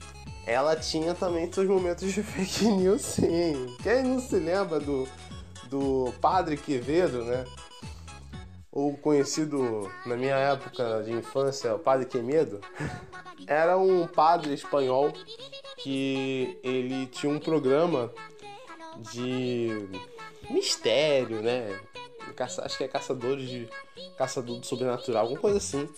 ela 0.47 0.75
tinha 0.77 1.15
também 1.15 1.51
seus 1.53 1.69
momentos 1.69 2.13
de 2.13 2.23
fake 2.25 2.65
news, 2.67 3.03
sim. 3.03 3.77
Quem 3.83 4.03
não 4.03 4.21
se 4.21 4.37
lembra 4.37 4.81
do, 4.81 5.09
do 5.69 6.13
Padre 6.21 6.57
Quevedo, 6.57 7.25
né? 7.25 7.45
ou 8.73 8.97
conhecido 8.97 9.91
na 10.07 10.17
minha 10.17 10.37
época 10.37 11.03
de 11.03 11.13
infância, 11.13 11.75
o 11.75 11.79
Padre 11.79 12.07
Quemedo, 12.07 12.61
era 13.47 13.77
um 13.77 14.07
padre 14.07 14.55
espanhol 14.55 15.13
que 15.77 16.59
ele 16.63 17.07
tinha 17.07 17.33
um 17.33 17.39
programa 17.39 18.13
de 19.13 19.89
mistério, 20.51 21.43
né? 21.43 21.79
Acho 22.39 22.79
que 22.79 22.85
é 22.85 22.89
caçadores 22.89 23.49
de 23.49 23.69
caçador 24.17 24.59
do 24.59 24.67
sobrenatural, 24.67 25.23
alguma 25.23 25.41
coisa 25.41 25.59
assim, 25.59 25.89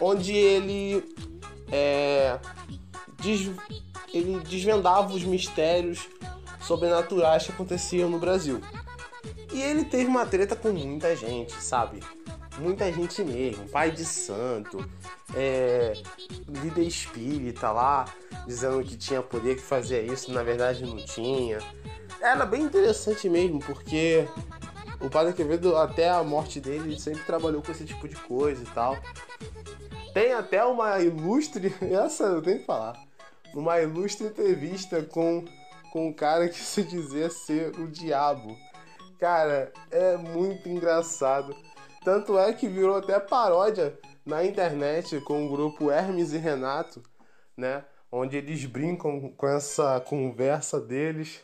onde 0.00 0.32
ele 0.32 1.02
é, 1.72 2.38
des, 3.20 3.50
ele 4.12 4.40
desvendava 4.40 5.12
os 5.12 5.24
mistérios 5.24 6.08
sobrenaturais 6.60 7.44
que 7.44 7.52
aconteciam 7.52 8.08
no 8.08 8.18
Brasil. 8.18 8.60
E 9.52 9.62
ele 9.62 9.84
teve 9.84 10.06
uma 10.06 10.26
treta 10.26 10.54
com 10.54 10.70
muita 10.70 11.16
gente, 11.16 11.52
sabe? 11.54 12.00
Muita 12.58 12.92
gente 12.92 13.22
mesmo, 13.22 13.68
pai 13.68 13.90
de 13.90 14.04
santo, 14.04 14.84
é, 15.34 15.94
líder 16.48 16.82
espírita 16.82 17.70
lá, 17.70 18.04
dizendo 18.48 18.82
que 18.82 18.96
tinha 18.96 19.22
poder 19.22 19.56
que 19.56 19.62
fazia 19.62 20.00
isso, 20.00 20.32
na 20.32 20.42
verdade 20.42 20.84
não 20.86 20.96
tinha. 20.96 21.58
Era 22.18 22.46
bem 22.46 22.62
interessante 22.62 23.28
mesmo, 23.28 23.60
porque 23.60 24.26
o 24.98 25.10
Padre 25.10 25.34
Quevedo, 25.34 25.76
até 25.76 26.08
a 26.08 26.24
morte 26.24 26.58
dele, 26.58 26.98
sempre 26.98 27.22
trabalhou 27.24 27.62
com 27.62 27.70
esse 27.70 27.84
tipo 27.84 28.08
de 28.08 28.16
coisa 28.16 28.62
e 28.62 28.66
tal. 28.68 28.96
Tem 30.14 30.32
até 30.32 30.64
uma 30.64 30.98
ilustre, 30.98 31.72
essa 31.92 32.24
eu 32.24 32.40
tenho 32.40 32.60
que 32.60 32.64
falar, 32.64 32.98
uma 33.54 33.78
ilustre 33.80 34.26
entrevista 34.26 35.02
com, 35.02 35.44
com 35.92 36.08
um 36.08 36.12
cara 36.12 36.48
que 36.48 36.58
se 36.58 36.82
dizia 36.82 37.28
ser 37.28 37.78
o 37.78 37.86
diabo. 37.86 38.56
Cara, 39.20 39.70
é 39.90 40.16
muito 40.16 40.66
engraçado. 40.70 41.54
Tanto 42.02 42.38
é 42.38 42.54
que 42.54 42.66
virou 42.66 42.96
até 42.96 43.20
paródia 43.20 43.98
na 44.24 44.42
internet 44.42 45.20
com 45.20 45.44
o 45.44 45.50
grupo 45.50 45.90
Hermes 45.90 46.32
e 46.32 46.38
Renato, 46.38 47.02
né? 47.54 47.84
Onde 48.10 48.36
eles 48.36 48.64
brincam 48.64 49.32
com 49.36 49.46
essa 49.46 50.00
conversa 50.00 50.80
deles. 50.80 51.40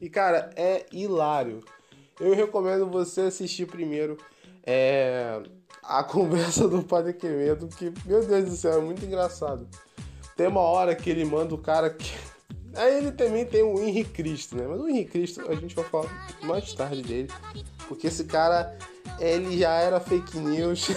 E 0.00 0.08
cara, 0.08 0.50
é 0.56 0.86
hilário. 0.92 1.62
Eu 2.18 2.34
recomendo 2.34 2.86
você 2.86 3.22
assistir 3.22 3.66
primeiro 3.66 4.16
é, 4.64 5.42
a 5.82 6.02
conversa 6.04 6.66
do 6.66 6.82
Padre 6.82 7.12
Quemedo, 7.12 7.68
que, 7.68 7.92
meu 8.06 8.24
Deus 8.26 8.44
do 8.46 8.56
céu, 8.56 8.78
é 8.78 8.80
muito 8.80 9.04
engraçado. 9.04 9.68
Tem 10.36 10.46
uma 10.46 10.60
hora 10.60 10.94
que 10.94 11.08
ele 11.08 11.24
manda 11.24 11.54
o 11.54 11.58
cara 11.58 11.90
que 11.90 12.12
Aí 12.76 12.98
ele 12.98 13.10
também 13.10 13.46
tem 13.46 13.62
o 13.62 13.80
Henrique 13.80 14.10
Cristo, 14.10 14.54
né? 14.54 14.66
Mas 14.68 14.78
o 14.78 14.88
Henrique 14.88 15.12
Cristo 15.12 15.42
a 15.48 15.54
gente 15.54 15.74
vai 15.74 15.84
falar 15.84 16.28
mais 16.42 16.72
tarde 16.74 17.02
dele. 17.02 17.28
Porque 17.88 18.08
esse 18.08 18.24
cara, 18.24 18.76
ele 19.18 19.58
já 19.58 19.72
era 19.72 19.98
fake 19.98 20.36
news 20.38 20.88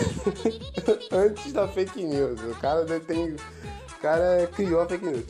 antes 1.10 1.54
da 1.54 1.68
fake 1.68 2.04
news. 2.04 2.42
O 2.42 2.60
cara 2.60 2.86
tem. 3.00 3.38
Cara 4.02 4.50
criou 4.54 4.82
a 4.82 4.88
fake 4.88 5.06
news. 5.06 5.26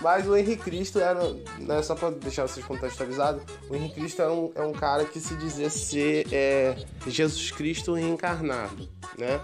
Mas 0.00 0.26
o 0.26 0.36
Henrique 0.36 0.64
Cristo 0.64 0.98
era. 0.98 1.22
Né, 1.58 1.82
só 1.82 1.94
pra 1.94 2.10
deixar 2.10 2.46
vocês 2.46 2.64
contextualizados, 2.66 3.42
o 3.68 3.74
Henrique 3.74 3.94
Cristo 3.94 4.22
é 4.22 4.30
um, 4.30 4.52
é 4.54 4.62
um 4.62 4.72
cara 4.72 5.04
que 5.04 5.20
se 5.20 5.34
dizia 5.36 5.70
ser 5.70 6.26
é, 6.32 6.76
Jesus 7.06 7.50
Cristo 7.50 7.94
reencarnado, 7.94 8.88
né? 9.16 9.40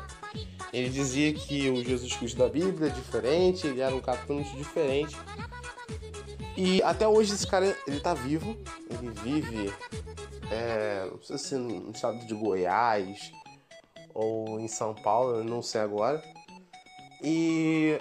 Ele 0.73 0.89
dizia 0.89 1.33
que 1.33 1.69
o 1.71 1.83
Jesus 1.85 2.15
Cristo 2.15 2.39
da 2.39 2.49
Bíblia 2.49 2.89
é 2.89 2.93
diferente, 2.93 3.67
ele 3.67 3.81
era 3.81 3.95
um 3.95 4.01
cara 4.01 4.21
diferente. 4.57 5.17
E 6.57 6.83
até 6.83 7.09
hoje 7.09 7.33
esse 7.33 7.47
cara, 7.47 7.77
ele 7.87 8.01
tá 8.01 8.15
vivo, 8.15 8.57
ele 8.91 9.11
vive, 9.23 9.73
é, 10.51 11.09
não 11.11 11.23
sei 11.23 11.39
se 11.39 11.55
no 11.55 11.91
estado 11.91 12.19
de 12.27 12.35
Goiás 12.35 13.33
ou 14.13 14.61
em 14.61 14.69
São 14.69 14.95
Paulo, 14.95 15.43
não 15.43 15.63
sei 15.63 15.81
agora. 15.81 16.23
E 17.23 17.99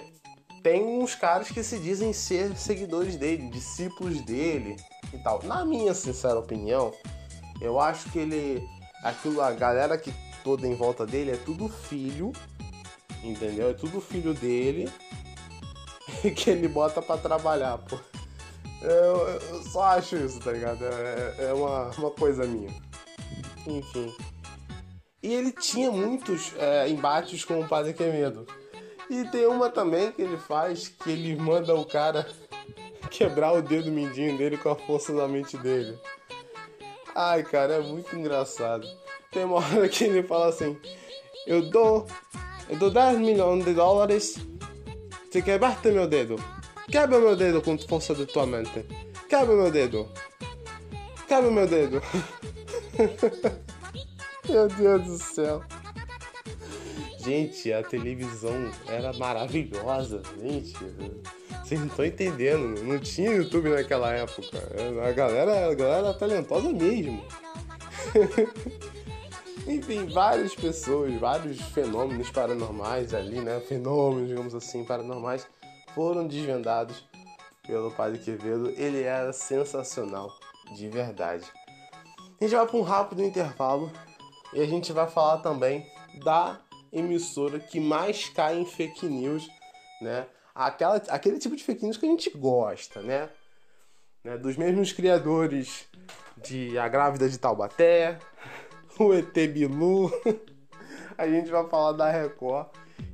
tem 0.62 0.82
uns 0.84 1.14
caras 1.14 1.48
que 1.48 1.62
se 1.62 1.78
dizem 1.78 2.12
ser 2.12 2.56
seguidores 2.56 3.16
dele, 3.16 3.48
discípulos 3.48 4.20
dele 4.22 4.76
e 5.12 5.18
tal. 5.18 5.42
Na 5.42 5.64
minha 5.64 5.94
sincera 5.94 6.38
opinião, 6.38 6.92
eu 7.60 7.80
acho 7.80 8.10
que 8.10 8.18
ele, 8.18 8.66
aquilo, 9.02 9.40
a 9.40 9.52
galera 9.52 9.96
que 9.98 10.12
toda 10.42 10.66
em 10.66 10.74
volta 10.74 11.06
dele 11.06 11.32
é 11.32 11.36
tudo 11.36 11.68
filho, 11.68 12.32
entendeu? 13.22 13.70
É 13.70 13.74
tudo 13.74 14.00
filho 14.00 14.34
dele 14.34 14.90
que 16.36 16.50
ele 16.50 16.68
bota 16.68 17.00
para 17.00 17.20
trabalhar, 17.20 17.78
pô. 17.78 17.98
Eu, 18.82 19.28
eu, 19.28 19.62
só 19.64 19.82
acho 19.82 20.16
isso, 20.16 20.40
tá 20.40 20.52
ligado? 20.52 20.82
É, 20.84 21.50
é 21.50 21.52
uma, 21.52 21.90
uma 21.98 22.10
coisa 22.10 22.46
minha. 22.46 22.70
Enfim. 23.66 24.14
E 25.22 25.34
ele 25.34 25.52
tinha 25.52 25.90
muitos 25.90 26.54
é, 26.56 26.88
embates 26.88 27.44
com 27.44 27.60
o 27.60 27.68
Padre 27.68 27.92
Quemedo. 27.92 28.46
E 29.10 29.24
tem 29.24 29.44
uma 29.44 29.68
também 29.68 30.12
que 30.12 30.22
ele 30.22 30.36
faz 30.36 30.86
que 30.86 31.10
ele 31.10 31.34
manda 31.34 31.74
o 31.74 31.84
cara 31.84 32.28
quebrar 33.10 33.52
o 33.52 33.60
dedo 33.60 33.90
mindinho 33.90 34.38
dele 34.38 34.56
com 34.56 34.70
a 34.70 34.76
força 34.76 35.12
da 35.12 35.26
mente 35.26 35.56
dele. 35.58 35.98
Ai, 37.12 37.42
cara, 37.42 37.74
é 37.74 37.80
muito 37.80 38.14
engraçado. 38.16 38.86
Tem 39.32 39.44
uma 39.44 39.56
hora 39.66 39.88
que 39.88 40.04
ele 40.04 40.22
fala 40.22 40.48
assim: 40.48 40.78
Eu 41.44 41.68
dou, 41.68 42.06
eu 42.68 42.76
dou 42.76 42.88
10 42.88 43.18
milhões 43.18 43.64
de 43.64 43.74
dólares 43.74 44.38
se 45.28 45.42
quebrar 45.42 45.80
meu 45.86 46.06
dedo. 46.06 46.36
Quebra 46.88 47.18
meu 47.18 47.34
dedo 47.34 47.60
com 47.60 47.76
força 47.76 48.14
de 48.14 48.26
tua 48.26 48.46
mente. 48.46 48.86
Quebra 49.28 49.56
meu 49.56 49.72
dedo. 49.72 50.08
Quebra 51.26 51.50
meu 51.50 51.66
dedo. 51.66 52.00
meu 54.48 54.68
Deus 54.68 55.04
do 55.04 55.18
céu. 55.18 55.62
Gente, 57.22 57.70
a 57.70 57.82
televisão 57.82 58.70
era 58.88 59.12
maravilhosa, 59.12 60.22
gente. 60.40 60.72
Vocês 61.62 61.78
não 61.78 61.86
estão 61.86 62.04
entendendo. 62.04 62.82
Não 62.82 62.98
tinha 62.98 63.32
YouTube 63.32 63.68
naquela 63.68 64.10
época. 64.10 64.58
A 65.06 65.12
galera, 65.12 65.70
a 65.70 65.74
galera 65.74 66.08
era 66.08 66.14
talentosa 66.14 66.72
mesmo. 66.72 67.22
Enfim, 69.68 70.06
várias 70.06 70.54
pessoas, 70.54 71.12
vários 71.20 71.60
fenômenos 71.60 72.30
paranormais 72.30 73.12
ali, 73.12 73.40
né? 73.40 73.60
Fenômenos, 73.60 74.28
digamos 74.28 74.54
assim, 74.54 74.82
paranormais 74.82 75.46
foram 75.94 76.26
desvendados 76.26 77.06
pelo 77.66 77.90
Padre 77.90 78.18
Quevedo. 78.18 78.70
Ele 78.70 79.02
era 79.02 79.32
sensacional, 79.34 80.32
de 80.74 80.88
verdade. 80.88 81.44
A 82.40 82.44
gente 82.44 82.56
vai 82.56 82.66
para 82.66 82.76
um 82.78 82.82
rápido 82.82 83.22
intervalo 83.22 83.92
e 84.54 84.60
a 84.62 84.66
gente 84.66 84.90
vai 84.90 85.06
falar 85.06 85.38
também 85.38 85.86
da 86.24 86.58
emissora 86.92 87.58
que 87.58 87.80
mais 87.80 88.28
cai 88.28 88.58
em 88.58 88.66
fake 88.66 89.06
news 89.06 89.48
né? 90.00 90.26
Aquela, 90.54 90.96
aquele 91.08 91.38
tipo 91.38 91.54
de 91.54 91.62
fake 91.62 91.84
news 91.84 91.96
que 91.96 92.06
a 92.06 92.08
gente 92.08 92.30
gosta, 92.30 93.02
né? 93.02 93.28
né? 94.24 94.36
Dos 94.38 94.56
mesmos 94.56 94.92
criadores 94.92 95.86
de 96.36 96.78
A 96.78 96.88
Grávida 96.88 97.28
de 97.28 97.38
Taubaté, 97.38 98.18
o 98.98 99.12
ET 99.12 99.34
Bilu. 99.52 100.10
a 101.16 101.28
gente 101.28 101.50
vai 101.50 101.68
falar 101.68 101.92
da 101.92 102.10
Record 102.10 102.68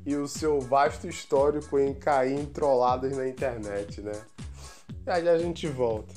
e 0.05 0.15
o 0.17 0.29
seu 0.29 0.61
vasto 0.61 1.09
histórico 1.09 1.79
em 1.79 1.93
cair 1.93 2.39
em 2.39 2.47
trolladas 2.47 3.17
na 3.17 3.29
internet, 3.29 4.01
né? 4.01 4.13
E 5.07 5.11
aí 5.11 5.29
a 5.29 5.39
gente 5.39 5.67
volta. 5.67 6.15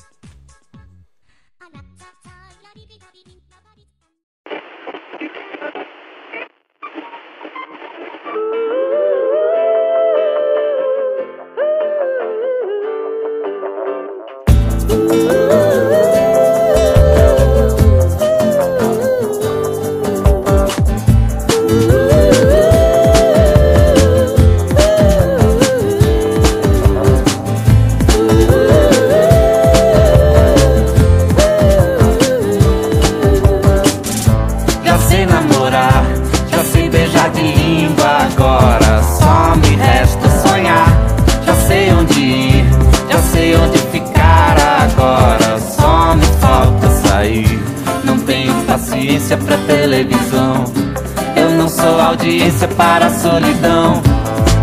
Audiência 52.20 52.68
para 52.70 53.08
a 53.08 53.10
solidão. 53.10 54.02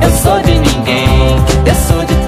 Eu 0.02 0.10
sou 0.10 0.40
de 0.40 0.58
ninguém, 0.58 1.36
eu 1.66 1.74
sou 1.74 2.04
de 2.04 2.25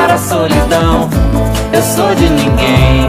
para 0.00 0.14
a 0.14 0.18
solidão. 0.18 1.10
Eu 1.72 1.82
sou 1.82 2.14
de 2.14 2.28
ninguém, 2.30 3.08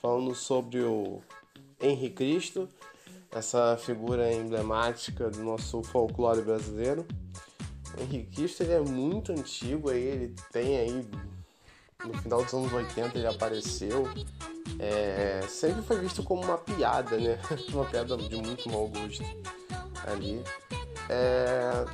falando 0.00 0.34
sobre 0.34 0.80
o 0.80 1.20
Henri 1.80 2.10
Cristo, 2.10 2.68
essa 3.30 3.76
figura 3.76 4.32
emblemática 4.32 5.30
do 5.30 5.42
nosso 5.42 5.82
folclore 5.82 6.42
brasileiro. 6.42 7.06
O 7.96 8.02
Henri 8.02 8.24
Cristo 8.24 8.62
ele 8.62 8.72
é 8.72 8.80
muito 8.80 9.32
antigo, 9.32 9.90
aí 9.90 10.02
ele 10.02 10.34
tem 10.52 10.78
aí 10.78 11.08
no 12.04 12.14
final 12.22 12.42
dos 12.42 12.52
anos 12.54 12.72
80 12.72 13.18
ele 13.18 13.26
apareceu. 13.26 14.08
É, 14.78 15.42
sempre 15.48 15.82
foi 15.82 16.00
visto 16.00 16.22
como 16.22 16.42
uma 16.42 16.58
piada, 16.58 17.18
né? 17.18 17.38
uma 17.72 17.84
piada 17.84 18.16
de 18.16 18.36
muito 18.36 18.68
mau 18.70 18.88
gosto 18.88 19.24
ali. 20.06 20.42
É, 21.08 21.84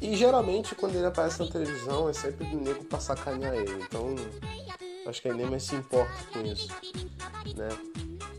e 0.00 0.16
geralmente 0.16 0.74
quando 0.74 0.96
ele 0.96 1.06
aparece 1.06 1.40
na 1.40 1.50
televisão 1.50 2.08
é 2.08 2.12
sempre 2.12 2.44
do 2.46 2.60
nego 2.60 2.84
pra 2.84 3.00
sacanear 3.00 3.54
ele. 3.54 3.82
Então 3.82 4.14
acho 5.08 5.22
que 5.22 5.32
nem 5.32 5.46
mais 5.46 5.62
se 5.62 5.74
importa 5.74 6.12
com 6.32 6.40
isso. 6.40 6.68
Né? 7.56 7.68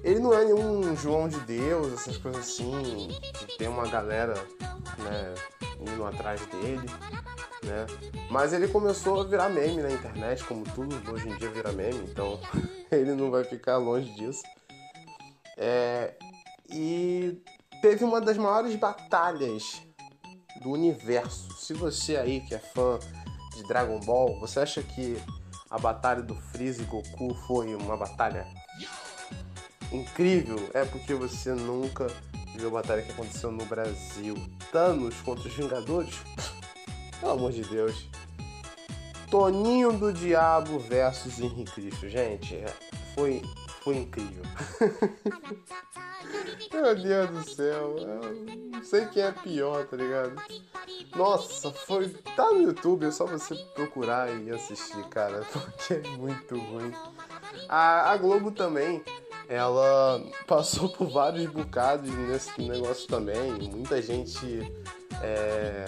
Ele 0.04 0.20
não 0.20 0.34
é 0.34 0.46
nenhum 0.46 0.96
João 0.96 1.28
de 1.28 1.40
Deus, 1.42 1.94
essas 1.94 2.18
coisas 2.18 2.42
assim, 2.42 3.10
tem 3.58 3.68
uma 3.68 3.88
galera 3.88 4.34
né, 4.98 5.34
indo 5.80 6.06
atrás 6.06 6.46
dele. 6.48 6.88
Né? 7.64 7.86
Mas 8.30 8.54
ele 8.54 8.68
começou 8.68 9.22
a 9.22 9.24
virar 9.26 9.50
meme 9.50 9.82
na 9.82 9.92
internet, 9.92 10.44
como 10.44 10.64
tudo 10.64 10.96
hoje 11.12 11.28
em 11.28 11.36
dia 11.38 11.50
vira 11.50 11.72
meme, 11.72 12.00
então 12.10 12.40
ele 12.92 13.14
não 13.14 13.32
vai 13.32 13.44
ficar 13.44 13.78
longe 13.78 14.14
disso. 14.14 14.44
É, 15.58 16.14
e 16.70 17.42
teve 17.82 18.04
uma 18.04 18.22
das 18.22 18.38
maiores 18.38 18.76
batalhas 18.76 19.82
do 20.62 20.72
universo. 20.72 21.52
Se 21.58 21.74
você 21.74 22.18
aí 22.18 22.42
que 22.42 22.54
é 22.54 22.60
fã 22.60 23.00
de 23.56 23.64
Dragon 23.64 24.00
Ball, 24.02 24.40
você 24.40 24.60
acha 24.60 24.84
que 24.84 25.18
a 25.70 25.78
batalha 25.78 26.22
do 26.22 26.36
Freeza 26.36 26.82
e 26.82 26.86
Goku 26.86 27.34
foi 27.48 27.76
uma 27.76 27.98
batalha 27.98 28.46
incrível? 29.92 30.58
É 30.74 30.86
porque 30.86 31.14
você 31.14 31.54
nunca 31.54 32.08
viu 32.56 32.70
a 32.70 32.82
batalha 32.82 33.02
que 33.02 33.12
aconteceu 33.12 33.52
no 33.52 33.66
Brasil. 33.66 34.36
Thanos 34.72 35.16
contra 35.22 35.48
os 35.48 35.54
Vingadores? 35.54 36.16
Pelo 37.20 37.32
amor 37.34 37.52
de 37.52 37.64
Deus. 37.64 38.08
Toninho 39.30 39.92
do 39.92 40.14
Diabo 40.14 40.80
versus 40.80 41.40
Henrique 41.40 41.72
Cristo. 41.72 42.08
Gente, 42.08 42.56
é, 42.56 42.74
foi, 43.14 43.42
foi 43.88 43.96
incrível. 44.00 44.44
Meu 46.74 46.94
Deus 46.94 47.30
do 47.30 47.50
céu. 47.50 47.96
Eu 47.98 48.46
não 48.70 48.84
sei 48.84 49.06
quem 49.06 49.24
é 49.24 49.32
pior, 49.32 49.86
tá 49.86 49.96
ligado? 49.96 50.36
Nossa, 51.16 51.72
foi. 51.72 52.10
Tá 52.36 52.52
no 52.52 52.64
YouTube, 52.64 53.06
é 53.06 53.12
só 53.12 53.26
você 53.26 53.56
procurar 53.76 54.30
e 54.42 54.52
assistir, 54.52 55.02
cara. 55.08 55.40
Porque 55.54 55.94
é 55.94 56.10
muito 56.18 56.60
ruim. 56.60 56.92
A, 57.70 58.12
a 58.12 58.18
Globo 58.18 58.52
também, 58.52 59.02
ela 59.48 60.22
passou 60.46 60.90
por 60.90 61.10
vários 61.10 61.50
bocados 61.50 62.12
nesse 62.12 62.62
negócio 62.62 63.08
também. 63.08 63.54
Muita 63.72 64.02
gente 64.02 64.70
é, 65.24 65.86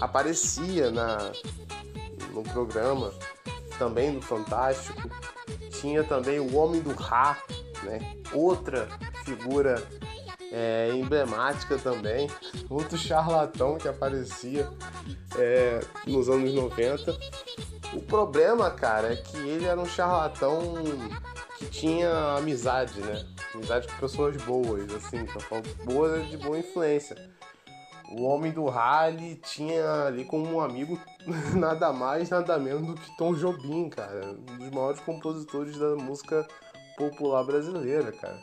aparecia 0.00 0.92
na, 0.92 1.32
no 2.32 2.44
programa, 2.44 3.12
também 3.78 4.12
no 4.12 4.20
Fantástico. 4.20 5.08
Tinha 5.80 6.02
também 6.02 6.40
o 6.40 6.56
Homem 6.56 6.80
do 6.80 6.92
Rá, 6.92 7.38
né? 7.84 8.16
Outra 8.32 8.88
figura 9.24 9.82
é, 10.52 10.90
emblemática 10.94 11.78
também, 11.78 12.28
outro 12.68 12.96
charlatão 12.96 13.76
que 13.78 13.88
aparecia 13.88 14.68
é, 15.36 15.80
nos 16.06 16.28
anos 16.28 16.52
90. 16.52 17.16
O 17.94 18.02
problema, 18.02 18.70
cara, 18.70 19.12
é 19.12 19.16
que 19.16 19.36
ele 19.38 19.64
era 19.64 19.80
um 19.80 19.86
charlatão 19.86 20.74
que 21.56 21.66
tinha 21.66 22.10
amizade, 22.36 23.00
né? 23.00 23.24
Amizade 23.54 23.88
com 23.88 23.96
pessoas 23.98 24.36
boas, 24.42 24.92
assim, 24.94 25.26
boas 25.84 26.28
de 26.28 26.36
boa 26.36 26.58
influência. 26.58 27.16
O 28.10 28.22
homem 28.22 28.50
do 28.52 28.64
rally 28.66 29.36
tinha 29.36 30.06
ali 30.06 30.24
como 30.24 30.46
um 30.50 30.60
amigo 30.60 30.98
nada 31.54 31.92
mais, 31.92 32.30
nada 32.30 32.58
menos 32.58 32.86
do 32.86 32.94
que 32.94 33.16
Tom 33.16 33.34
Jobim, 33.34 33.90
cara. 33.90 34.30
Um 34.30 34.58
dos 34.58 34.70
maiores 34.70 35.00
compositores 35.00 35.76
da 35.78 35.94
música 35.94 36.46
popular 36.96 37.44
brasileira, 37.44 38.10
cara. 38.12 38.38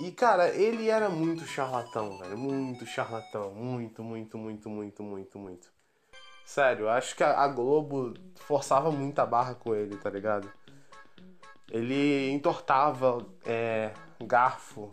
E, 0.00 0.12
cara, 0.12 0.48
ele 0.50 0.88
era 0.88 1.08
muito 1.08 1.44
charlatão, 1.44 2.18
velho. 2.18 2.38
Muito 2.38 2.86
charlatão. 2.86 3.50
Muito, 3.52 4.02
muito, 4.02 4.38
muito, 4.38 4.68
muito, 4.68 5.02
muito, 5.02 5.38
muito. 5.38 5.68
Sério, 6.44 6.88
acho 6.88 7.16
que 7.16 7.22
a 7.22 7.46
Globo 7.48 8.14
forçava 8.36 8.90
muito 8.90 9.18
a 9.18 9.26
barra 9.26 9.54
com 9.54 9.74
ele, 9.74 9.96
tá 9.96 10.08
ligado? 10.08 10.50
Ele 11.70 12.30
entortava 12.30 13.26
é, 13.44 13.92
garfo 14.24 14.90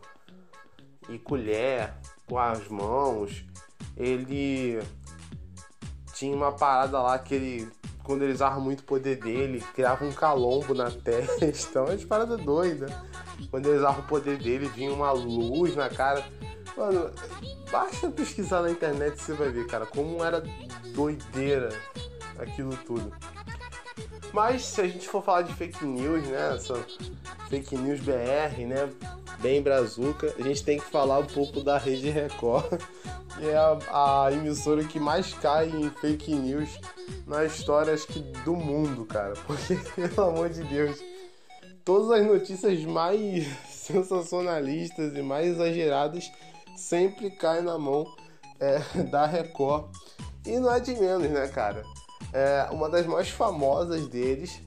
e 1.07 1.17
colher 1.19 1.93
com 2.27 2.37
as 2.37 2.67
mãos. 2.67 3.45
Ele 3.97 4.81
tinha 6.13 6.35
uma 6.35 6.51
parada 6.51 7.01
lá 7.01 7.17
que 7.19 7.35
ele, 7.35 7.71
quando 8.03 8.23
ele 8.23 8.33
usava 8.33 8.59
muito 8.59 8.81
o 8.81 8.83
poder 8.83 9.17
dele, 9.17 9.63
criava 9.73 10.05
um 10.05 10.11
calombo 10.11 10.73
na 10.73 10.89
testa. 10.91 11.83
Uma 11.83 11.97
parada 12.07 12.37
doida. 12.37 12.87
Quando 13.49 13.67
ele 13.67 13.77
usava 13.77 13.99
o 13.99 14.07
poder 14.07 14.37
dele, 14.37 14.67
vinha 14.69 14.93
uma 14.93 15.11
luz 15.11 15.75
na 15.75 15.89
cara. 15.89 16.25
Mano, 16.77 17.11
basta 17.71 18.09
pesquisar 18.09 18.61
na 18.61 18.71
internet 18.71 19.17
e 19.17 19.21
você 19.21 19.33
vai 19.33 19.49
ver, 19.49 19.65
cara, 19.67 19.85
como 19.85 20.23
era 20.23 20.43
doideira 20.93 21.69
aquilo 22.37 22.75
tudo. 22.85 23.13
Mas 24.35 24.65
se 24.65 24.81
a 24.81 24.87
gente 24.87 25.07
for 25.07 25.23
falar 25.23 25.43
de 25.43 25.53
fake 25.53 25.85
news, 25.85 26.27
né? 26.27 26.55
Essa 26.55 26.75
fake 27.47 27.77
news 27.77 28.01
BR, 28.01 28.65
né? 28.67 28.91
Bem 29.39 29.61
brazuca, 29.61 30.35
a 30.37 30.41
gente 30.41 30.61
tem 30.61 30.77
que 30.77 30.83
falar 30.91 31.19
um 31.19 31.25
pouco 31.25 31.61
da 31.61 31.77
Rede 31.77 32.09
Record, 32.09 32.65
que 33.39 33.45
é 33.45 33.55
a, 33.55 34.25
a 34.25 34.33
emissora 34.33 34.83
que 34.83 34.99
mais 34.99 35.33
cai 35.35 35.69
em 35.69 35.89
fake 35.89 36.35
news 36.35 36.69
na 37.25 37.45
história 37.45 37.93
acho 37.93 38.07
que 38.07 38.19
do 38.43 38.57
mundo, 38.57 39.05
cara. 39.05 39.35
Porque, 39.47 39.75
pelo 39.95 40.27
amor 40.27 40.49
de 40.49 40.65
Deus, 40.65 41.01
todas 41.85 42.11
as 42.19 42.27
notícias 42.27 42.83
mais 42.83 43.47
sensacionalistas 43.71 45.15
e 45.15 45.21
mais 45.21 45.47
exageradas 45.47 46.29
sempre 46.75 47.31
caem 47.31 47.63
na 47.63 47.77
mão 47.77 48.05
é, 48.59 48.79
da 49.03 49.25
Record. 49.25 49.85
E 50.45 50.59
não 50.59 50.73
é 50.73 50.81
de 50.81 50.93
menos, 50.93 51.29
né, 51.29 51.47
cara? 51.47 51.85
É, 52.35 52.67
uma 52.69 52.89
das 52.89 53.05
mais 53.05 53.29
famosas 53.29 54.09
deles, 54.09 54.59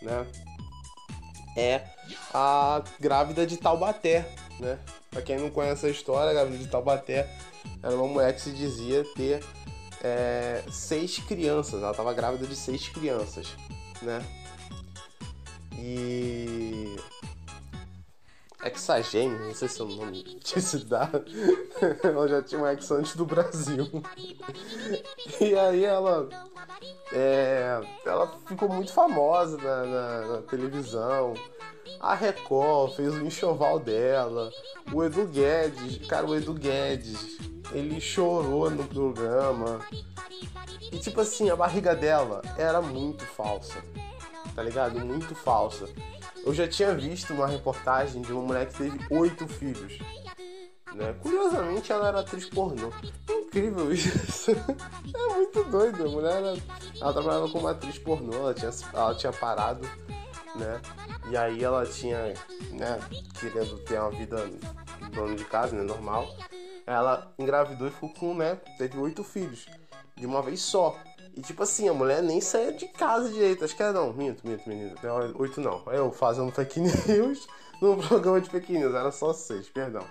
né? 0.00 0.26
É 1.54 1.82
a 2.32 2.82
grávida 2.98 3.46
de 3.46 3.58
Taubaté, 3.58 4.26
né? 4.58 4.78
Pra 5.10 5.20
quem 5.20 5.38
não 5.38 5.50
conhece 5.50 5.84
a 5.84 5.90
história, 5.90 6.30
a 6.30 6.32
grávida 6.32 6.56
de 6.56 6.66
Taubaté 6.66 7.28
era 7.82 7.94
uma 7.94 8.06
mulher 8.06 8.34
que 8.34 8.40
se 8.40 8.52
dizia 8.52 9.04
ter 9.14 9.44
é, 10.02 10.64
seis 10.70 11.18
crianças. 11.18 11.82
Ela 11.82 11.90
estava 11.90 12.14
grávida 12.14 12.46
de 12.46 12.56
seis 12.56 12.88
crianças, 12.88 13.54
né? 14.00 14.24
E. 15.78 16.96
Exagênio, 18.64 19.38
não 19.38 19.54
sei 19.54 19.68
se 19.68 19.80
é 19.80 19.84
o 19.84 19.88
nome 19.88 20.38
se 20.44 20.78
dá. 20.84 21.08
ela 22.04 22.28
já 22.28 22.42
tinha 22.42 22.60
um 22.60 22.66
ex 22.66 22.90
antes 22.90 23.16
do 23.16 23.24
Brasil. 23.24 23.86
e 25.40 25.54
aí 25.54 25.84
ela. 25.84 26.28
É, 27.12 27.80
ela 28.04 28.32
ficou 28.46 28.68
muito 28.68 28.92
famosa 28.92 29.56
na, 29.56 29.84
na, 29.84 30.26
na 30.26 30.42
televisão. 30.42 31.34
A 31.98 32.14
Record 32.14 32.94
fez 32.94 33.14
o 33.14 33.26
enxoval 33.26 33.78
dela. 33.78 34.50
O 34.92 35.02
Edu 35.02 35.26
Guedes, 35.26 36.06
cara, 36.06 36.26
o 36.26 36.34
Edu 36.34 36.54
Guedes, 36.54 37.38
ele 37.72 38.00
chorou 38.00 38.70
no 38.70 38.84
programa. 38.84 39.80
E 40.92 40.98
tipo 40.98 41.20
assim, 41.20 41.50
a 41.50 41.56
barriga 41.56 41.94
dela 41.94 42.42
era 42.56 42.80
muito 42.80 43.24
falsa 43.24 43.82
tá 44.54 44.62
ligado? 44.62 45.00
Muito 45.00 45.34
falsa. 45.34 45.88
Eu 46.44 46.54
já 46.54 46.66
tinha 46.66 46.94
visto 46.94 47.32
uma 47.32 47.46
reportagem 47.46 48.22
de 48.22 48.32
uma 48.32 48.42
mulher 48.42 48.66
que 48.66 48.74
teve 48.74 48.98
oito 49.10 49.46
filhos. 49.46 49.98
Né? 50.94 51.14
Curiosamente, 51.20 51.92
ela 51.92 52.08
era 52.08 52.20
atriz 52.20 52.46
pornô. 52.46 52.90
Incrível 53.28 53.92
isso. 53.92 54.50
é 55.14 55.34
muito 55.34 55.64
doido. 55.64 56.04
A 56.04 56.08
mulher 56.08 56.36
era, 56.36 56.56
ela 57.00 57.12
trabalhava 57.12 57.48
como 57.48 57.68
atriz 57.68 57.98
pornô, 57.98 58.34
ela 58.34 58.54
tinha, 58.54 58.70
ela 58.92 59.14
tinha 59.14 59.32
parado, 59.32 59.88
né? 60.56 60.80
E 61.30 61.36
aí 61.36 61.62
ela 61.62 61.86
tinha, 61.86 62.34
né, 62.72 62.98
querendo 63.38 63.78
ter 63.84 64.00
uma 64.00 64.10
vida 64.10 64.50
dono 65.12 65.36
de 65.36 65.44
casa, 65.44 65.76
né, 65.76 65.82
normal. 65.82 66.28
Ela 66.86 67.32
engravidou 67.38 67.86
e 67.86 67.90
ficou 67.90 68.12
com, 68.12 68.34
né, 68.34 68.56
teve 68.76 68.98
oito 68.98 69.22
filhos 69.22 69.66
de 70.16 70.26
uma 70.26 70.42
vez 70.42 70.60
só. 70.60 70.96
E 71.34 71.40
tipo 71.42 71.62
assim, 71.62 71.88
a 71.88 71.94
mulher 71.94 72.22
nem 72.22 72.40
saía 72.40 72.72
de 72.72 72.88
casa 72.88 73.28
direito. 73.28 73.64
Acho 73.64 73.76
que 73.76 73.82
era 73.82 73.92
não, 73.92 74.12
minto, 74.12 74.46
minto, 74.46 74.68
menino. 74.68 74.94
Oito 75.36 75.60
não. 75.60 75.82
Eu 75.92 76.10
fazendo 76.12 76.50
fake 76.52 76.80
news 77.08 77.46
no 77.80 77.96
programa 77.96 78.40
de 78.40 78.50
fake 78.50 78.72
news, 78.72 78.94
era 78.94 79.10
só 79.10 79.32
seis, 79.32 79.68
perdão. 79.68 80.04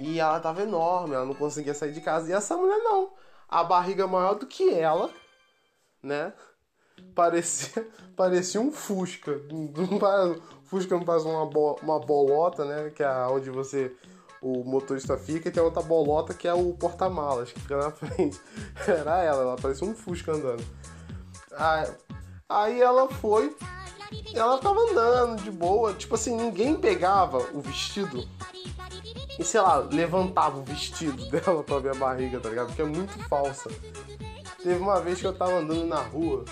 E 0.00 0.18
ela 0.18 0.40
tava 0.40 0.62
enorme, 0.62 1.14
ela 1.14 1.24
não 1.24 1.34
conseguia 1.34 1.72
sair 1.72 1.92
de 1.92 2.00
casa. 2.00 2.28
E 2.28 2.32
essa 2.32 2.56
mulher 2.56 2.78
não. 2.78 3.12
A 3.48 3.62
barriga 3.62 4.06
maior 4.06 4.34
do 4.34 4.46
que 4.46 4.74
ela, 4.74 5.10
né? 6.02 6.32
Parecia, 7.14 7.88
parecia 8.16 8.60
um 8.60 8.72
Fusca. 8.72 9.40
Fusca 10.64 10.96
não 10.96 11.04
faz 11.04 11.24
uma, 11.24 11.46
bo, 11.46 11.78
uma 11.82 12.00
bolota, 12.00 12.64
né? 12.64 12.90
Que 12.90 13.02
é 13.02 13.26
onde 13.28 13.50
você 13.50 13.94
o 14.44 14.62
motorista 14.62 15.16
fica 15.16 15.48
e 15.48 15.50
tem 15.50 15.62
outra 15.62 15.82
bolota 15.82 16.34
que 16.34 16.46
é 16.46 16.52
o 16.52 16.74
porta-malas 16.74 17.50
que 17.50 17.58
fica 17.58 17.78
na 17.78 17.90
frente. 17.90 18.38
Era 18.86 19.22
ela, 19.22 19.42
ela 19.42 19.56
parecia 19.56 19.88
um 19.88 19.94
Fusca 19.94 20.32
andando. 20.32 20.62
Aí, 21.56 21.88
aí 22.46 22.82
ela 22.82 23.08
foi, 23.08 23.56
ela 24.34 24.58
tava 24.58 24.78
andando 24.80 25.42
de 25.42 25.50
boa, 25.50 25.94
tipo 25.94 26.14
assim, 26.14 26.36
ninguém 26.36 26.74
pegava 26.76 27.38
o 27.54 27.60
vestido 27.60 28.22
e 29.38 29.42
sei 29.42 29.60
lá, 29.62 29.78
levantava 29.78 30.58
o 30.58 30.62
vestido 30.62 31.24
dela 31.30 31.62
pra 31.62 31.78
ver 31.78 31.92
a 31.92 31.98
barriga, 31.98 32.38
tá 32.38 32.50
ligado? 32.50 32.66
Porque 32.66 32.82
é 32.82 32.84
muito 32.84 33.18
falsa. 33.28 33.70
Teve 34.62 34.78
uma 34.78 35.00
vez 35.00 35.20
que 35.20 35.26
eu 35.26 35.32
tava 35.32 35.54
andando 35.54 35.86
na 35.86 36.00
rua 36.00 36.44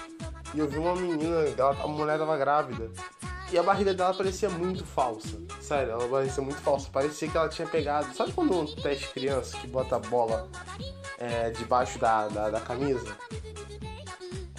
e 0.55 0.59
eu 0.59 0.66
vi 0.66 0.78
uma 0.78 0.94
menina, 0.94 1.44
ela, 1.57 1.70
a 1.83 1.87
mulher 1.87 2.18
tava 2.18 2.37
grávida. 2.38 2.90
E 3.53 3.59
a 3.59 3.62
barriga 3.62 3.93
dela 3.93 4.15
parecia 4.15 4.49
muito 4.49 4.83
falsa. 4.83 5.38
Sério, 5.61 5.93
ela 5.93 6.09
parecia 6.09 6.43
muito 6.43 6.59
falsa. 6.62 6.88
Parecia 6.91 7.29
que 7.29 7.37
ela 7.37 7.51
tinha 7.51 7.69
pegado. 7.69 8.15
Sabe 8.15 8.33
quando 8.33 8.59
um 8.59 8.65
teste 8.65 9.09
criança 9.09 9.59
que 9.59 9.67
bota 9.67 9.97
a 9.97 9.99
bola 9.99 10.49
é, 11.19 11.51
debaixo 11.51 11.99
da, 11.99 12.29
da, 12.29 12.49
da 12.49 12.61
camisa? 12.62 13.15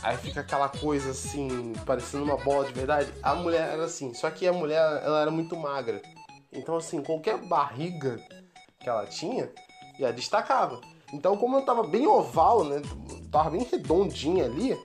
Aí 0.04 0.16
fica 0.18 0.42
aquela 0.42 0.70
coisa 0.70 1.10
assim, 1.10 1.74
parecendo 1.88 2.26
uma 2.26 2.38
bola 2.38 2.68
de 2.68 2.74
verdade. 2.74 3.12
A 3.24 3.34
mulher 3.34 3.74
era 3.74 3.86
assim, 3.86 4.14
só 4.14 4.30
que 4.30 4.46
a 4.46 4.54
mulher 4.54 4.80
ela 5.04 5.22
era 5.22 5.32
muito 5.32 5.56
magra. 5.56 6.00
Então, 6.52 6.76
assim, 6.76 7.02
qualquer 7.02 7.40
barriga 7.40 8.20
que 8.80 8.88
ela 8.88 9.08
tinha, 9.08 9.52
já 10.00 10.12
destacava. 10.12 10.80
Então, 11.12 11.36
como 11.36 11.58
eu 11.58 11.66
tava 11.66 11.82
bem 11.82 12.06
oval, 12.06 12.64
né? 12.64 12.80
Tava 13.32 13.50
bem 13.50 13.64
redondinha 13.64 14.46
ali, 14.46 14.78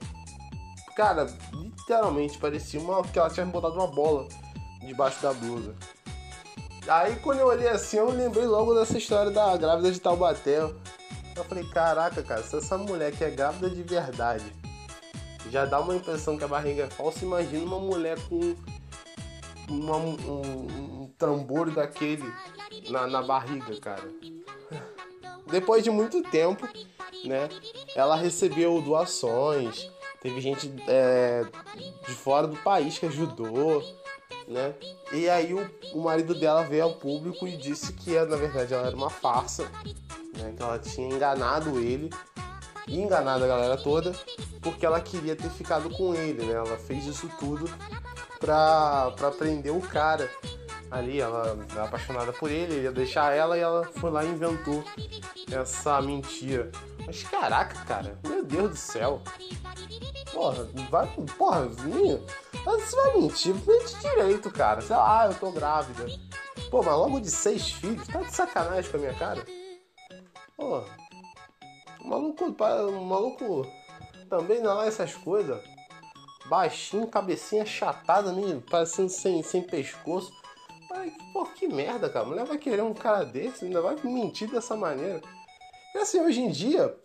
cara, 0.99 1.27
literalmente 1.53 2.37
parecia 2.37 2.77
uma, 2.77 3.01
que 3.03 3.17
ela 3.17 3.29
tinha 3.29 3.45
botado 3.45 3.75
uma 3.75 3.87
bola 3.87 4.27
debaixo 4.81 5.21
da 5.21 5.31
blusa. 5.31 5.73
Aí 6.85 7.15
quando 7.21 7.39
eu 7.39 7.47
olhei 7.47 7.69
assim, 7.69 7.95
eu 7.95 8.09
lembrei 8.09 8.45
logo 8.45 8.73
dessa 8.73 8.97
história 8.97 9.31
da 9.31 9.55
grávida 9.55 9.93
de 9.93 9.99
Taubaté. 10.01 10.59
Eu 10.59 11.45
falei, 11.45 11.63
caraca, 11.69 12.21
cara, 12.21 12.43
se 12.43 12.57
essa 12.57 12.77
mulher 12.77 13.13
que 13.13 13.23
é 13.23 13.29
grávida 13.29 13.69
de 13.69 13.81
verdade 13.81 14.43
já 15.49 15.63
dá 15.63 15.79
uma 15.79 15.95
impressão 15.95 16.37
que 16.37 16.43
a 16.43 16.49
barriga 16.49 16.83
é 16.83 16.89
falsa. 16.89 17.23
Imagina 17.23 17.63
uma 17.63 17.79
mulher 17.79 18.17
com 18.27 18.53
uma, 19.69 19.95
um, 19.95 21.03
um, 21.03 21.13
tambor 21.17 21.71
daquele 21.71 22.29
na, 22.89 23.07
na 23.07 23.23
barriga, 23.23 23.73
cara. 23.79 24.03
Depois 25.49 25.81
de 25.81 25.89
muito 25.89 26.21
tempo, 26.23 26.67
né? 27.23 27.47
Ela 27.95 28.17
recebeu 28.17 28.81
doações, 28.81 29.89
teve 30.21 30.41
gente 30.41 30.73
é, 30.87 31.45
de 32.07 32.13
fora 32.13 32.47
do 32.47 32.55
país 32.57 32.97
que 32.97 33.05
ajudou, 33.05 33.83
né? 34.47 34.73
E 35.11 35.29
aí 35.29 35.53
o, 35.53 35.69
o 35.93 36.01
marido 36.01 36.33
dela 36.33 36.63
veio 36.63 36.83
ao 36.83 36.93
público 36.95 37.47
e 37.47 37.57
disse 37.57 37.93
que 37.93 38.19
na 38.19 38.35
verdade 38.35 38.73
ela 38.73 38.87
era 38.87 38.95
uma 38.95 39.09
farsa, 39.09 39.69
né? 40.37 40.53
Que 40.55 40.63
ela 40.63 40.79
tinha 40.79 41.07
enganado 41.07 41.79
ele 41.79 42.09
e 42.87 42.99
enganado 42.99 43.43
a 43.43 43.47
galera 43.47 43.77
toda 43.77 44.13
porque 44.61 44.85
ela 44.85 44.99
queria 44.99 45.35
ter 45.35 45.49
ficado 45.49 45.89
com 45.89 46.13
ele, 46.13 46.43
né? 46.45 46.53
Ela 46.53 46.77
fez 46.77 47.05
isso 47.05 47.29
tudo 47.39 47.69
pra, 48.39 49.11
pra 49.11 49.31
prender 49.31 49.71
o 49.73 49.81
cara 49.81 50.29
ali, 50.91 51.21
ela 51.21 51.57
era 51.71 51.83
apaixonada 51.83 52.33
por 52.33 52.49
ele, 52.49 52.73
ele 52.73 52.83
ia 52.83 52.91
deixar 52.91 53.35
ela 53.35 53.57
e 53.57 53.61
ela 53.61 53.85
foi 53.85 54.09
lá 54.09 54.23
e 54.23 54.29
inventou 54.29 54.83
essa 55.51 56.01
mentira. 56.01 56.71
Mas 57.09 57.23
caraca, 57.23 57.75
cara, 57.85 58.19
meu 58.23 58.45
Deus 58.45 58.69
do 58.69 58.75
céu. 58.75 59.19
Porra, 60.31 60.69
vai. 60.91 61.07
Porra, 61.39 61.65
minha. 61.83 62.21
Você 62.63 62.95
vai 62.95 63.17
mentir, 63.17 63.55
mente 63.65 63.97
direito, 63.99 64.51
cara. 64.51 64.79
Sei 64.79 64.95
lá, 64.95 65.25
eu 65.25 65.33
tô 65.33 65.51
grávida. 65.51 66.05
Pô, 66.69 66.83
mas 66.83 66.93
logo 66.93 67.19
de 67.19 67.31
seis 67.31 67.71
filhos, 67.71 68.07
tá 68.07 68.21
de 68.21 68.31
sacanagem 68.31 68.91
com 68.91 68.97
a 68.97 68.99
minha 68.99 69.13
cara? 69.15 69.43
Pô, 70.55 70.83
o 71.99 72.07
maluco, 72.07 72.45
o 72.45 73.05
maluco 73.05 73.65
também 74.29 74.61
não 74.61 74.79
é 74.79 74.87
essas 74.87 75.15
coisas. 75.15 75.59
Baixinho, 76.45 77.07
cabecinha 77.07 77.65
chatada, 77.65 78.31
meio 78.31 78.61
parecendo 78.61 79.09
sem, 79.09 79.41
sem 79.41 79.63
pescoço. 79.63 80.31
Ai, 80.93 81.11
pô, 81.33 81.43
que 81.45 81.67
merda, 81.67 82.07
cara. 82.07 82.23
A 82.23 82.29
mulher 82.29 82.45
vai 82.45 82.59
querer 82.59 82.83
um 82.83 82.93
cara 82.93 83.25
desse, 83.25 83.65
ainda 83.65 83.81
vai 83.81 83.95
mentir 84.03 84.47
dessa 84.47 84.75
maneira. 84.75 85.19
E 85.93 85.97
assim, 85.97 86.21
hoje 86.21 86.41
em 86.41 86.51
dia, 86.51 86.95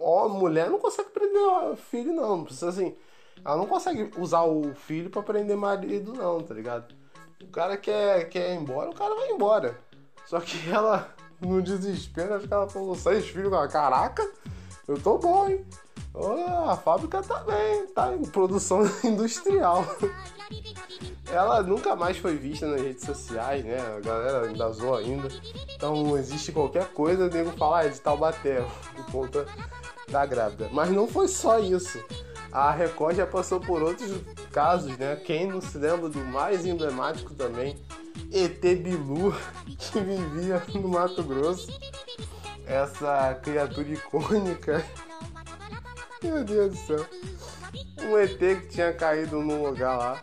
ó, 0.00 0.28
mulher 0.28 0.68
não 0.68 0.78
consegue 0.78 1.10
prender 1.10 1.76
filho, 1.76 2.12
não. 2.12 2.44
Precisa 2.44 2.68
assim. 2.68 2.96
Ela 3.44 3.56
não 3.56 3.66
consegue 3.66 4.10
usar 4.18 4.42
o 4.42 4.74
filho 4.74 5.10
para 5.10 5.22
prender 5.22 5.56
marido, 5.56 6.12
não, 6.14 6.40
tá 6.40 6.54
ligado? 6.54 6.94
O 7.42 7.48
cara 7.48 7.76
quer, 7.76 8.28
quer 8.28 8.54
ir 8.54 8.56
embora, 8.56 8.90
o 8.90 8.94
cara 8.94 9.14
vai 9.14 9.30
embora. 9.30 9.78
Só 10.26 10.40
que 10.40 10.56
ela, 10.70 11.14
no 11.40 11.62
desespero, 11.62 12.34
acho 12.34 12.48
que 12.48 12.54
ela 12.54 12.68
falou 12.68 12.94
seis 12.94 13.26
filhos. 13.28 13.52
Caraca, 13.70 14.28
eu 14.88 15.00
tô 15.00 15.18
bom, 15.18 15.48
hein? 15.48 15.64
A 16.68 16.76
fábrica 16.76 17.22
tá 17.22 17.40
bem, 17.40 17.86
tá 17.88 18.14
em 18.14 18.22
produção 18.22 18.82
industrial. 19.04 19.84
Ela 21.30 21.62
nunca 21.62 21.96
mais 21.96 22.16
foi 22.16 22.36
vista 22.36 22.66
nas 22.66 22.80
redes 22.80 23.04
sociais, 23.04 23.64
né? 23.64 23.78
A 23.80 24.00
galera 24.00 24.46
ainda 24.46 24.70
zoa 24.70 25.00
ainda. 25.00 25.28
Então 25.74 26.16
existe 26.16 26.52
qualquer 26.52 26.86
coisa, 26.92 27.26
o 27.26 27.30
nego 27.30 27.50
fala, 27.52 27.80
ah, 27.80 27.86
é 27.86 27.88
de 27.88 28.00
Taubaté, 28.00 28.64
por 28.94 29.06
conta 29.06 29.46
da 30.08 30.24
grávida. 30.24 30.68
Mas 30.72 30.90
não 30.90 31.08
foi 31.08 31.28
só 31.28 31.58
isso. 31.58 32.02
A 32.52 32.70
Record 32.70 33.16
já 33.16 33.26
passou 33.26 33.58
por 33.58 33.82
outros 33.82 34.12
casos, 34.52 34.96
né? 34.96 35.16
Quem 35.16 35.48
não 35.48 35.60
se 35.60 35.76
lembra 35.76 36.08
do 36.08 36.20
mais 36.20 36.64
emblemático 36.64 37.34
também, 37.34 37.76
ET 38.32 38.60
Bilu, 38.60 39.34
que 39.66 39.98
vivia 39.98 40.62
no 40.74 40.88
Mato 40.88 41.22
Grosso. 41.24 41.68
Essa 42.64 43.34
criatura 43.42 43.88
icônica. 43.88 44.84
Meu 46.22 46.44
Deus 46.44 46.70
do 46.70 46.86
céu. 46.86 47.06
Um 48.04 48.18
ET 48.18 48.38
que 48.38 48.68
tinha 48.68 48.92
caído 48.92 49.40
num 49.40 49.62
lugar 49.62 49.96
lá. 49.96 50.22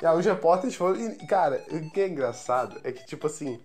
E 0.00 0.06
aí 0.06 0.16
os 0.16 0.24
repórteres 0.24 0.74
foram. 0.74 1.00
E, 1.00 1.26
cara, 1.26 1.62
o 1.70 1.90
que 1.90 2.00
é 2.00 2.08
engraçado 2.08 2.80
é 2.84 2.92
que, 2.92 3.06
tipo 3.06 3.26
assim, 3.26 3.60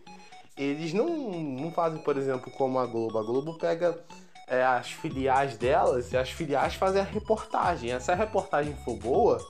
eles 0.57 0.93
não, 0.93 1.07
não 1.07 1.71
fazem, 1.71 2.01
por 2.01 2.17
exemplo, 2.17 2.51
como 2.51 2.79
a 2.79 2.85
Globo. 2.85 3.17
A 3.17 3.23
Globo 3.23 3.57
pega 3.57 3.99
é, 4.47 4.63
as 4.63 4.91
filiais 4.91 5.57
delas 5.57 6.11
e 6.11 6.17
as 6.17 6.29
filiais 6.29 6.75
fazem 6.75 7.01
a 7.01 7.05
reportagem. 7.05 7.97
Se 7.99 8.11
a 8.11 8.15
reportagem 8.15 8.75
for 8.83 8.95
boa, 8.97 9.45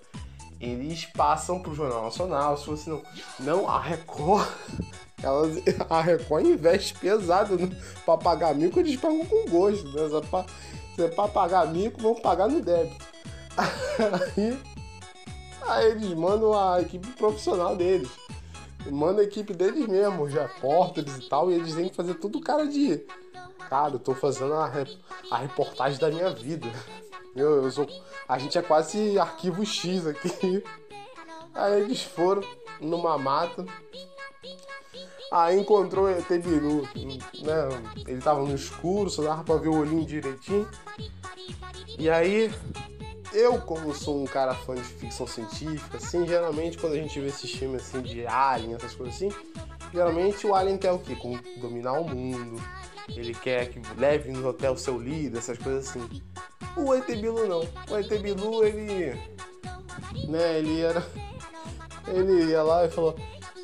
eles 0.60 1.06
passam 1.06 1.60
pro 1.60 1.74
Jornal 1.74 2.04
Nacional. 2.04 2.58
Se 2.58 2.66
fosse 2.66 2.90
não, 2.90 3.02
não 3.40 3.68
a 3.68 3.80
Record. 3.80 4.48
Elas, 5.24 5.58
a 5.88 6.02
Record 6.02 6.48
investe 6.48 6.96
pesado 6.96 7.56
no, 7.56 7.70
pra 8.04 8.18
pagar 8.18 8.56
mico, 8.56 8.80
eles 8.80 8.96
pagam 8.96 9.24
com 9.24 9.46
gosto. 9.50 9.88
Né? 9.90 10.22
Pra, 10.30 10.46
se 10.96 11.04
é 11.04 11.08
pra 11.10 11.28
pagar 11.28 11.68
mico, 11.68 12.02
vão 12.02 12.16
pagar 12.16 12.48
no 12.48 12.60
débito. 12.60 13.11
Aí, 13.58 14.58
aí 15.68 15.92
eles 15.92 16.14
mandam 16.14 16.58
a 16.58 16.82
equipe 16.82 17.08
profissional 17.10 17.76
deles. 17.76 18.10
Manda 18.90 19.22
a 19.22 19.26
equipe 19.26 19.54
deles 19.54 19.88
mesmo, 19.88 20.24
os 20.24 20.34
repórteres 20.34 21.18
e 21.18 21.30
tal, 21.30 21.52
e 21.52 21.56
eles 21.56 21.76
têm 21.76 21.90
que 21.90 21.96
fazer 21.96 22.16
tudo 22.16 22.42
cara 22.42 22.66
de 22.66 23.06
Cara, 23.70 23.94
eu 23.94 24.00
tô 24.00 24.14
fazendo 24.14 24.54
a, 24.54 24.70
a 25.32 25.38
reportagem 25.38 25.98
da 25.98 26.10
minha 26.10 26.30
vida. 26.32 26.68
Eu, 27.34 27.64
eu 27.64 27.72
sou, 27.72 27.88
a 28.28 28.38
gente 28.38 28.58
é 28.58 28.62
quase 28.62 29.18
arquivo 29.18 29.66
X 29.66 30.06
aqui. 30.06 30.62
Aí 31.54 31.82
eles 31.82 32.02
foram 32.02 32.44
numa 32.82 33.18
mata. 33.18 33.66
Aí 35.32 35.58
encontrou 35.58 36.06
o 36.06 36.10
ET 36.10 36.30
né? 36.30 36.44
Ele 38.06 38.22
tava 38.22 38.42
no 38.42 38.54
escuro, 38.54 39.10
só 39.10 39.24
dava 39.24 39.44
pra 39.46 39.56
ver 39.56 39.70
o 39.70 39.80
olhinho 39.80 40.06
direitinho. 40.06 40.68
E 41.98 42.10
aí, 42.10 42.52
eu 43.32 43.62
como 43.62 43.94
sou 43.96 44.22
um 44.22 44.26
cara 44.26 44.54
fã 44.54 44.76
de 44.76 44.82
ficção 44.82 45.26
científica, 45.26 45.98
assim, 45.98 46.28
geralmente 46.28 46.78
quando 46.78 46.94
a 46.94 46.98
gente 46.98 47.18
vê 47.18 47.28
esses 47.28 47.50
filmes 47.50 47.84
assim 47.84 48.02
de 48.02 48.28
Alien, 48.28 48.76
essas 48.76 48.94
coisas 48.94 49.16
assim, 49.16 49.30
geralmente 49.94 50.46
o 50.46 50.54
Alien 50.54 50.78
quer 50.78 50.92
o 50.92 51.00
quê? 51.00 51.16
Dominar 51.62 51.94
o 51.94 52.10
mundo, 52.10 52.62
ele 53.08 53.34
quer 53.34 53.70
que 53.70 53.82
leve 53.98 54.32
no 54.32 54.46
hotel 54.46 54.76
seu 54.76 54.98
líder, 55.00 55.38
essas 55.38 55.58
coisas 55.58 55.90
assim. 55.90 56.22
O 56.76 56.94
ET 56.94 57.06
Bilu 57.06 57.48
não. 57.48 57.60
O 57.90 57.98
ET 57.98 58.10
Bilu, 58.22 58.66
ele. 58.66 59.18
Né, 60.28 60.60
ele 60.60 60.82
era. 60.82 61.06
Ele 62.08 62.46
ia 62.50 62.64
lá 62.64 62.84
e 62.86 62.90
falou: 62.90 63.16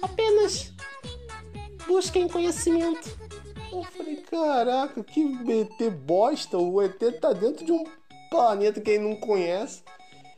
apenas 0.02 0.72
busquem 1.88 2.28
conhecimento. 2.28 3.10
Eu 3.72 3.84
falei: 3.84 4.18
caraca, 4.18 5.04
que 5.04 5.22
ET 5.22 5.92
bosta. 5.92 6.58
O 6.58 6.82
ET 6.82 7.00
tá 7.20 7.34
dentro 7.34 7.66
de 7.66 7.72
um 7.72 7.84
planeta 8.30 8.82
que 8.82 8.92
ele 8.92 9.04
não 9.04 9.16
conhece. 9.16 9.84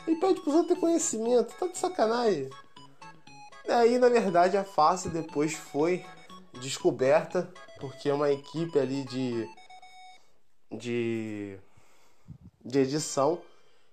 Ele 0.08 0.18
pede 0.18 0.40
outros 0.40 0.68
ter 0.68 0.76
conhecimento. 0.76 1.56
Tá 1.56 1.68
de 1.68 1.78
sacanagem. 1.78 2.50
Aí, 3.68 4.00
na 4.00 4.10
verdade, 4.10 4.58
a 4.58 4.64
face 4.64 5.10
depois 5.10 5.54
foi 5.54 6.04
descoberta 6.60 7.52
porque 7.80 8.12
uma 8.12 8.32
equipe 8.32 8.78
ali 8.78 9.04
de, 9.06 9.50
de, 10.72 11.58
de 12.64 12.80
edição 12.80 13.42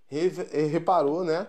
reparou 0.09 1.25
né, 1.25 1.47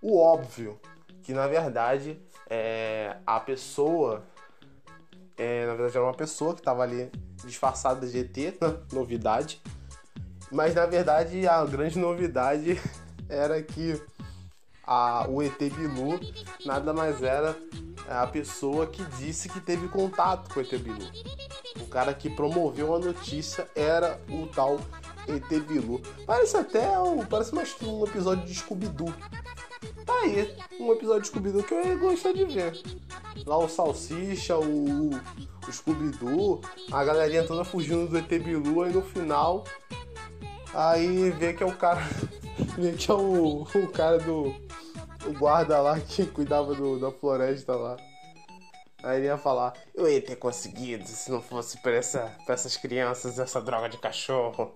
o 0.00 0.18
óbvio, 0.18 0.78
que 1.22 1.32
na 1.32 1.46
verdade 1.46 2.20
é, 2.48 3.16
a 3.26 3.40
pessoa, 3.40 4.24
é, 5.36 5.66
na 5.66 5.74
verdade 5.74 5.96
era 5.96 6.06
uma 6.06 6.14
pessoa 6.14 6.54
que 6.54 6.60
estava 6.60 6.82
ali 6.82 7.10
disfarçada 7.44 8.06
de 8.06 8.18
ET, 8.18 8.58
novidade, 8.92 9.60
mas 10.50 10.74
na 10.74 10.86
verdade 10.86 11.46
a 11.46 11.64
grande 11.64 11.98
novidade 11.98 12.80
era 13.28 13.62
que 13.62 14.00
a, 14.86 15.26
o 15.28 15.42
ET 15.42 15.58
Bilu 15.58 16.20
nada 16.64 16.92
mais 16.92 17.22
era 17.22 17.56
a 18.08 18.26
pessoa 18.26 18.86
que 18.86 19.02
disse 19.18 19.48
que 19.48 19.60
teve 19.60 19.88
contato 19.88 20.52
com 20.52 20.60
o 20.60 20.62
ET 20.62 20.70
Bilu. 20.78 21.10
O 21.80 21.86
cara 21.88 22.14
que 22.14 22.30
promoveu 22.30 22.94
a 22.94 22.98
notícia 22.98 23.68
era 23.74 24.20
o 24.30 24.46
tal 24.46 24.78
ET 25.28 25.48
Bilu. 25.66 26.00
Parece 26.24 26.56
até 26.56 26.98
um, 26.98 27.24
parece 27.26 27.54
mais 27.54 27.74
um 27.82 28.04
episódio 28.04 28.46
de 28.46 28.54
Scooby-Doo. 28.54 29.12
Tá 30.04 30.12
aí, 30.22 30.56
um 30.80 30.92
episódio 30.92 31.22
de 31.22 31.28
Scooby-Doo 31.28 31.62
que 31.62 31.74
eu 31.74 31.84
ia 31.84 31.96
gostar 31.96 32.32
de 32.32 32.44
ver. 32.44 32.80
Lá 33.44 33.58
o 33.58 33.68
Salsicha, 33.68 34.56
o, 34.56 35.10
o 35.10 35.72
Scooby-Doo, 35.72 36.60
a 36.92 37.04
galerinha 37.04 37.44
toda 37.44 37.64
fugindo 37.64 38.08
do 38.08 38.18
ET 38.18 38.28
Bilu, 38.28 38.82
aí 38.82 38.92
no 38.92 39.02
final, 39.02 39.64
aí 40.74 41.30
vê 41.30 41.52
que 41.52 41.62
é 41.62 41.66
o 41.66 41.76
cara, 41.76 42.02
vê 42.78 42.92
que 42.92 43.10
é 43.10 43.14
o, 43.14 43.62
o 43.62 43.88
cara 43.92 44.18
do, 44.18 44.54
o 45.26 45.32
guarda 45.38 45.80
lá 45.80 45.98
que 45.98 46.26
cuidava 46.26 46.74
do, 46.74 46.98
da 46.98 47.10
floresta 47.10 47.74
lá. 47.74 47.96
Aí 49.02 49.18
ele 49.18 49.26
ia 49.26 49.38
falar, 49.38 49.72
eu 49.94 50.08
ia 50.08 50.20
ter 50.20 50.36
conseguido 50.36 51.06
se 51.06 51.30
não 51.30 51.40
fosse 51.40 51.80
por, 51.80 51.92
essa, 51.92 52.34
por 52.44 52.52
essas 52.52 52.76
crianças, 52.76 53.38
essa 53.38 53.60
droga 53.60 53.88
de 53.88 53.98
cachorro. 53.98 54.74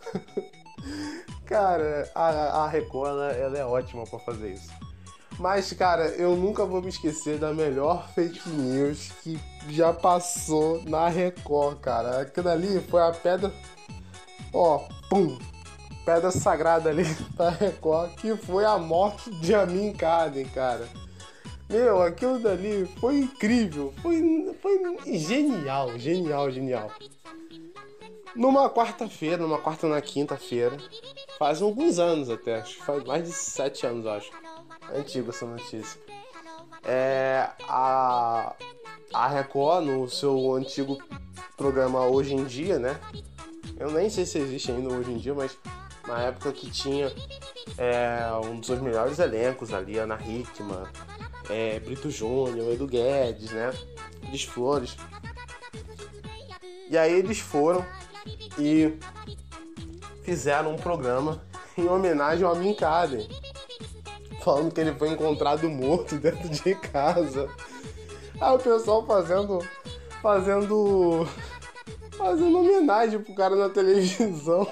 cara, 1.47 2.09
a, 2.15 2.29
a 2.63 2.69
Record 2.69 3.11
ela, 3.11 3.33
ela 3.33 3.59
é 3.59 3.65
ótima 3.65 4.05
para 4.05 4.19
fazer 4.21 4.53
isso. 4.53 4.71
Mas, 5.41 5.73
cara, 5.73 6.09
eu 6.19 6.37
nunca 6.37 6.67
vou 6.67 6.83
me 6.83 6.91
esquecer 6.91 7.39
da 7.39 7.51
melhor 7.51 8.07
fake 8.15 8.47
news 8.51 9.11
que 9.23 9.41
já 9.71 9.91
passou 9.91 10.83
na 10.85 11.09
Record, 11.09 11.79
cara. 11.81 12.21
Aquilo 12.21 12.51
ali 12.51 12.79
foi 12.83 13.01
a 13.01 13.11
pedra. 13.11 13.51
Ó, 14.53 14.87
pum! 15.09 15.39
pedra 16.05 16.31
sagrada 16.31 16.91
ali 16.91 17.05
pra 17.35 17.49
Record, 17.49 18.11
que 18.17 18.37
foi 18.37 18.67
a 18.67 18.77
morte 18.77 19.31
de 19.37 19.55
Amin 19.55 19.95
Kaden, 19.95 20.45
cara. 20.45 20.87
Meu, 21.71 22.03
aquilo 22.03 22.39
dali 22.39 22.85
foi 23.01 23.21
incrível, 23.21 23.95
foi, 24.03 24.55
foi 24.61 25.19
genial, 25.19 25.99
genial, 25.99 26.51
genial. 26.51 26.91
Numa 28.37 28.69
quarta-feira, 28.69 29.39
numa 29.39 29.59
quarta 29.59 29.89
na 29.89 30.03
quinta-feira, 30.03 30.77
faz 31.39 31.63
alguns 31.63 31.99
anos 31.99 32.29
até, 32.29 32.57
acho 32.57 32.77
que 32.77 32.85
faz 32.85 33.05
mais 33.05 33.25
de 33.25 33.33
sete 33.33 33.87
anos, 33.87 34.05
acho. 34.07 34.31
Antiga 34.95 35.31
essa 35.31 35.47
notícia. 35.47 36.01
É, 36.85 37.49
a, 37.69 38.55
a 39.13 39.29
Record, 39.29 39.85
no 39.85 40.09
seu 40.09 40.55
antigo 40.55 40.99
programa 41.57 42.07
Hoje 42.07 42.35
em 42.35 42.45
Dia, 42.45 42.79
né? 42.79 42.99
Eu 43.79 43.91
nem 43.91 44.11
sei 44.11 44.27
se 44.27 44.39
existe 44.39 44.71
ainda 44.71 44.95
hoje 44.95 45.11
em 45.11 45.19
dia, 45.19 45.35
mas 45.35 45.57
na 46.07 46.21
época 46.23 46.53
que 46.53 46.71
tinha 46.71 47.13
é, 47.79 48.31
um 48.45 48.57
dos 48.57 48.67
seus 48.67 48.81
melhores 48.81 49.19
elencos 49.19 49.73
ali, 49.73 49.99
Ana 49.99 50.19
Hickman, 50.21 50.87
é, 51.49 51.79
Brito 51.81 52.11
Júnior, 52.11 52.73
Edu 52.73 52.87
Guedes, 52.87 53.51
né? 53.53 53.71
Cris 54.27 54.45
Flores. 54.45 54.97
E 56.89 56.99
aí 56.99 57.13
eles 57.13 57.39
foram 57.39 57.85
e 58.59 58.99
fizeram 60.23 60.75
um 60.75 60.77
programa 60.77 61.43
em 61.77 61.87
homenagem 61.87 62.45
ao 62.45 62.53
Amin 62.53 62.75
Kaden, 62.75 63.29
falando 64.43 64.73
que 64.73 64.81
ele 64.81 64.95
foi 64.95 65.11
encontrado 65.11 65.69
morto 65.69 66.17
dentro 66.19 66.49
de 66.49 66.75
casa. 66.75 67.49
Aí 68.41 68.55
o 68.55 68.59
pessoal 68.59 69.07
fazendo 69.07 69.59
fazendo 70.23 71.27
fazendo 72.17 72.59
homenagem 72.59 73.21
pro 73.21 73.35
cara 73.35 73.57
na 73.57 73.69
televisão. 73.69 74.67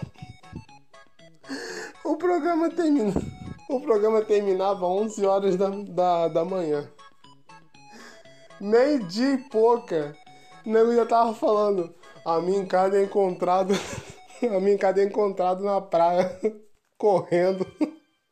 O 2.04 2.16
programa 2.16 2.70
termina. 2.70 3.12
O 3.68 3.80
programa 3.80 4.22
terminava 4.22 4.86
11 4.86 5.26
horas 5.26 5.56
da, 5.56 5.68
da, 5.68 6.28
da 6.28 6.44
manhã. 6.44 6.88
Meio 8.60 9.04
dia 9.04 9.34
e 9.34 9.38
pouca. 9.50 10.16
O 10.64 10.70
nego 10.70 10.94
já 10.94 11.04
tava 11.04 11.34
falando. 11.34 11.94
A 12.24 12.40
minha 12.40 12.64
casa 12.66 12.98
é 12.98 13.04
encontrado. 13.04 13.74
A 14.42 14.60
minha 14.60 14.78
casa 14.78 15.00
é 15.00 15.04
encontrado 15.04 15.62
na 15.64 15.80
praia. 15.80 16.38
Correndo. 16.96 17.66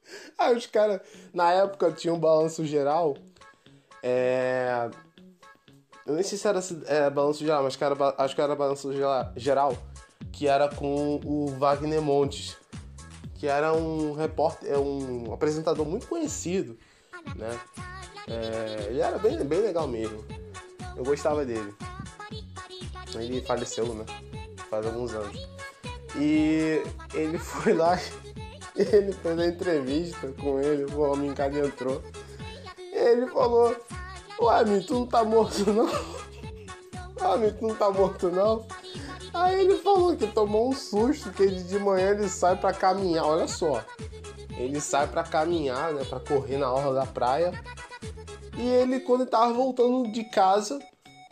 Aí 0.39 0.57
os 0.57 0.67
caras. 0.67 1.01
Na 1.33 1.53
época 1.53 1.93
tinha 1.93 2.13
um 2.13 2.19
balanço 2.19 2.65
geral. 2.65 3.17
É. 4.03 4.89
Eu 6.07 6.15
nem 6.15 6.23
sei 6.23 6.39
se 6.39 6.47
era 6.47 6.61
é, 6.87 7.11
balanço 7.11 7.41
geral, 7.41 7.65
mas 7.65 7.81
era, 7.81 8.15
acho 8.19 8.35
que 8.35 8.41
era 8.41 8.55
balanço 8.55 8.91
geral. 9.37 9.77
Que 10.33 10.47
era 10.47 10.69
com 10.69 11.21
o 11.25 11.49
Wagner 11.59 12.01
Montes 12.01 12.57
que 13.39 13.47
era 13.47 13.73
um 13.73 14.13
repórter, 14.15 14.71
é 14.71 14.79
um 14.79 15.33
apresentador 15.33 15.87
muito 15.87 16.07
conhecido, 16.07 16.79
né? 17.37 17.59
É, 18.29 18.87
ele 18.89 19.01
era 19.01 19.19
bem, 19.19 19.37
bem 19.45 19.61
legal 19.61 19.87
mesmo. 19.87 20.25
Eu 20.97 21.05
gostava 21.05 21.45
dele. 21.45 21.75
Ele 23.15 23.41
faleceu, 23.43 23.95
né? 23.95 24.05
Faz 24.71 24.87
alguns 24.87 25.13
anos. 25.13 25.49
E 26.17 26.83
ele 27.15 27.39
foi 27.39 27.75
lá, 27.75 27.99
ele 28.83 29.13
fez 29.13 29.39
a 29.39 29.47
entrevista 29.47 30.29
com 30.41 30.61
ele, 30.61 30.85
o 30.85 31.01
homem 31.01 31.31
em 31.31 31.59
entrou. 31.59 32.03
Ele 32.93 33.27
falou, 33.29 33.77
ué, 34.41 34.81
tu 34.87 34.95
não 34.95 35.07
tá 35.07 35.25
morto 35.25 35.73
não? 35.73 35.87
Ué, 35.87 37.51
tu 37.51 37.67
não 37.67 37.75
tá 37.75 37.91
morto 37.91 38.31
não? 38.31 38.67
Aí 39.33 39.61
ele 39.61 39.77
falou 39.79 40.17
que 40.17 40.27
tomou 40.27 40.71
um 40.71 40.73
susto, 40.73 41.31
que 41.31 41.43
ele 41.43 41.63
de 41.63 41.79
manhã 41.79 42.13
ele 42.13 42.29
sai 42.29 42.57
para 42.57 42.73
caminhar, 42.73 43.27
olha 43.27 43.47
só. 43.47 43.85
Ele 44.57 44.81
sai 44.81 45.07
para 45.07 45.23
caminhar, 45.23 45.93
né, 45.93 46.05
para 46.05 46.21
correr 46.21 46.57
na 46.57 46.73
orla 46.73 46.95
da 46.95 47.07
praia. 47.07 47.53
E 48.57 48.67
ele 48.67 49.01
quando 49.01 49.23
ele 49.23 49.31
tava 49.31 49.53
voltando 49.53 50.11
de 50.11 50.25
casa, 50.25 50.79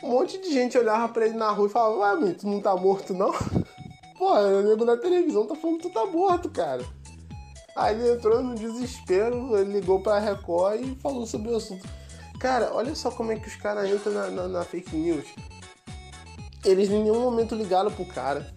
um 0.03 0.09
monte 0.09 0.37
de 0.39 0.53
gente 0.53 0.77
olhava 0.77 1.11
para 1.11 1.25
ele 1.25 1.35
na 1.35 1.49
rua 1.49 1.67
e 1.67 1.71
falava: 1.71 1.97
"Ué, 1.97 2.09
amigo, 2.11 2.39
tu 2.39 2.47
não 2.47 2.61
tá 2.61 2.75
morto 2.75 3.13
não?" 3.13 3.31
Pô, 4.17 4.33
o 4.33 4.61
nego 4.61 4.85
na 4.85 4.95
televisão 4.95 5.47
tá 5.47 5.55
falando 5.55 5.77
que 5.77 5.89
tu 5.89 5.93
tá 5.93 6.05
morto, 6.05 6.49
cara. 6.49 6.85
Aí 7.75 7.93
ele 7.93 8.13
entrou 8.13 8.41
no 8.41 8.55
desespero, 8.55 9.57
ele 9.57 9.73
ligou 9.73 9.99
pra 9.99 10.17
Record 10.17 10.79
e 10.81 10.95
falou 10.95 11.25
sobre 11.25 11.51
o 11.51 11.57
assunto. 11.57 11.85
Cara, 12.39 12.71
olha 12.73 12.95
só 12.95 13.11
como 13.11 13.31
é 13.31 13.35
que 13.35 13.47
os 13.47 13.55
caras 13.55 13.89
entram 13.89 14.13
na, 14.13 14.29
na, 14.29 14.47
na 14.47 14.63
fake 14.63 14.95
news. 14.95 15.25
Eles 16.63 16.89
em 16.89 17.03
nenhum 17.03 17.19
momento 17.19 17.53
ligaram 17.53 17.91
pro 17.91 18.05
cara. 18.05 18.53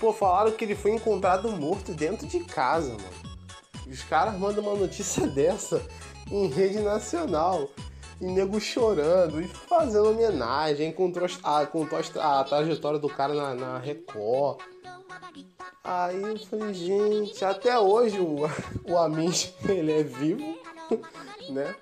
Pô, 0.00 0.12
falaram 0.12 0.52
que 0.52 0.64
ele 0.64 0.74
foi 0.74 0.92
encontrado 0.92 1.50
morto 1.52 1.92
dentro 1.92 2.26
de 2.26 2.40
casa, 2.40 2.90
mano. 2.90 3.26
Os 3.86 4.02
caras 4.02 4.38
mandam 4.38 4.64
uma 4.64 4.74
notícia 4.74 5.26
dessa 5.28 5.82
em 6.30 6.48
rede 6.48 6.80
nacional. 6.80 7.68
E 8.18 8.24
nego 8.24 8.58
chorando 8.58 9.40
e 9.40 9.46
fazendo 9.46 10.10
homenagem. 10.10 10.90
Contou 10.92 11.26
a, 11.42 11.66
contou 11.66 11.98
a, 11.98 12.40
a 12.40 12.44
trajetória 12.44 12.98
do 12.98 13.08
cara 13.08 13.34
na, 13.34 13.54
na 13.54 13.78
Record. 13.78 14.60
Aí 15.82 16.20
eu 16.20 16.38
falei, 16.38 16.74
gente, 16.74 17.44
até 17.44 17.78
hoje 17.78 18.18
o, 18.18 18.38
o 18.90 18.98
Amish, 18.98 19.54
ele 19.68 19.92
é 19.92 20.02
vivo, 20.02 20.58
né? 21.50 21.74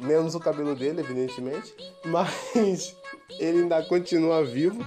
Menos 0.00 0.34
o 0.34 0.40
cabelo 0.40 0.74
dele, 0.74 1.00
evidentemente. 1.00 1.74
Mas 2.04 2.96
ele 3.38 3.62
ainda 3.62 3.82
continua 3.84 4.44
vivo. 4.44 4.84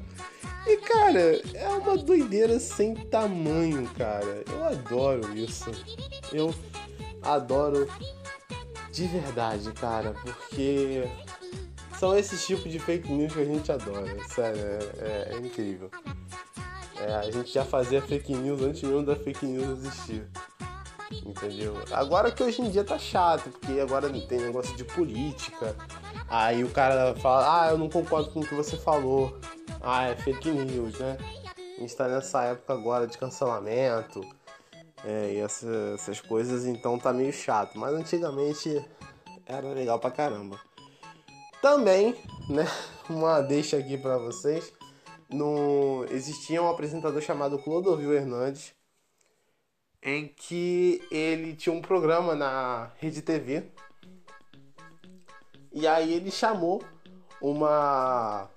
E 0.67 0.77
cara, 0.77 1.41
é 1.53 1.69
uma 1.69 1.95
doideira 1.95 2.59
sem 2.59 2.95
tamanho, 2.95 3.87
cara. 3.97 4.43
Eu 4.51 4.65
adoro 4.65 5.37
isso. 5.37 5.71
Eu 6.33 6.53
adoro 7.21 7.87
de 8.91 9.07
verdade, 9.07 9.71
cara, 9.73 10.13
porque 10.23 11.03
são 11.99 12.17
esses 12.17 12.45
tipos 12.45 12.71
de 12.71 12.79
fake 12.79 13.11
news 13.11 13.33
que 13.33 13.41
a 13.41 13.45
gente 13.45 13.71
adora. 13.71 14.17
Sério, 14.27 14.61
é, 14.61 14.79
é, 14.99 15.35
é 15.35 15.37
incrível. 15.37 15.89
É, 16.99 17.15
a 17.15 17.31
gente 17.31 17.51
já 17.51 17.65
fazia 17.65 18.01
fake 18.01 18.33
news 18.33 18.61
antes 18.61 18.81
mesmo 18.83 19.03
da 19.03 19.15
fake 19.15 19.45
news 19.45 19.79
existir. 19.79 20.27
Entendeu? 21.25 21.75
Agora 21.91 22.31
que 22.31 22.41
hoje 22.41 22.61
em 22.61 22.69
dia 22.69 22.83
tá 22.83 22.97
chato, 22.97 23.49
porque 23.49 23.79
agora 23.79 24.09
tem 24.09 24.39
negócio 24.39 24.75
de 24.75 24.83
política. 24.83 25.75
Aí 26.27 26.63
o 26.63 26.69
cara 26.69 27.15
fala, 27.15 27.63
ah, 27.63 27.71
eu 27.71 27.77
não 27.77 27.89
concordo 27.89 28.31
com 28.31 28.39
o 28.39 28.45
que 28.45 28.55
você 28.55 28.77
falou. 28.77 29.37
Ah, 29.81 30.07
é 30.07 30.15
fake 30.15 30.49
news, 30.49 30.97
né? 30.97 31.17
A 31.77 31.81
gente 31.81 31.95
tá 31.95 32.07
nessa 32.07 32.43
época 32.43 32.73
agora 32.73 33.05
de 33.05 33.17
cancelamento 33.17 34.21
é, 35.03 35.33
e 35.33 35.37
essa, 35.37 35.69
essas 35.93 36.19
coisas, 36.21 36.65
então 36.65 36.97
tá 36.97 37.13
meio 37.13 37.33
chato. 37.33 37.77
Mas 37.77 37.93
antigamente 37.93 38.83
era 39.45 39.67
legal 39.67 39.99
pra 39.99 40.09
caramba. 40.09 40.59
Também, 41.61 42.15
né? 42.49 42.65
Uma 43.09 43.41
deixa 43.41 43.77
aqui 43.77 43.97
pra 43.97 44.17
vocês. 44.17 44.73
No... 45.29 46.05
Existia 46.09 46.61
um 46.61 46.69
apresentador 46.69 47.21
chamado 47.21 47.59
Clodovil 47.59 48.13
Hernandes 48.13 48.73
em 50.05 50.27
que 50.27 51.01
ele 51.09 51.55
tinha 51.55 51.73
um 51.73 51.81
programa 51.81 52.35
na 52.35 52.91
Rede 52.97 53.23
TV. 53.23 53.63
E 55.73 55.87
aí 55.87 56.13
ele 56.13 56.29
chamou 56.29 56.83
uma 57.41 58.49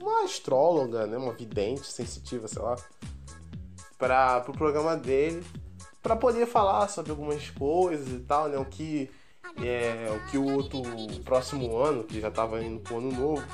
uma 0.00 0.24
astróloga, 0.24 1.06
né, 1.06 1.18
uma 1.18 1.32
vidente 1.32 1.86
sensitiva, 1.88 2.46
sei 2.48 2.62
lá, 2.62 2.76
para 3.98 4.38
o 4.38 4.44
pro 4.44 4.52
programa 4.52 4.96
dele, 4.96 5.44
para 6.02 6.16
poder 6.16 6.46
falar 6.46 6.88
sobre 6.88 7.10
algumas 7.10 7.50
coisas 7.50 8.08
e 8.08 8.20
tal, 8.20 8.48
né, 8.48 8.56
o 8.56 8.64
que 8.64 9.10
é, 9.62 10.08
o 10.10 10.30
que 10.30 10.38
o 10.38 10.52
outro 10.54 10.82
próximo 11.24 11.76
ano, 11.76 12.04
que 12.04 12.20
já 12.20 12.28
estava 12.28 12.62
indo 12.62 12.80
pro 12.80 12.98
ano 12.98 13.12
novo, 13.12 13.44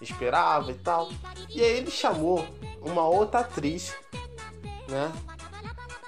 esperava 0.00 0.70
e 0.70 0.74
tal. 0.74 1.10
E 1.48 1.62
aí 1.62 1.78
ele 1.78 1.90
chamou 1.90 2.46
uma 2.80 3.06
outra 3.06 3.40
atriz, 3.40 3.94
né, 4.88 5.12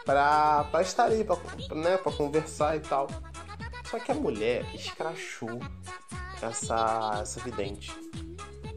pra, 0.05 0.65
pra 0.65 0.83
estar 0.83 1.05
ali, 1.05 1.25
pra, 1.25 1.37
né, 1.75 1.97
pra 1.97 2.13
conversar 2.13 2.77
e 2.77 2.81
tal. 2.81 3.09
Só 3.91 3.99
que 3.99 4.13
a 4.13 4.15
mulher 4.15 4.67
escrachou 4.75 5.61
essa, 6.43 7.21
essa 7.23 7.41
vidente. 7.41 7.91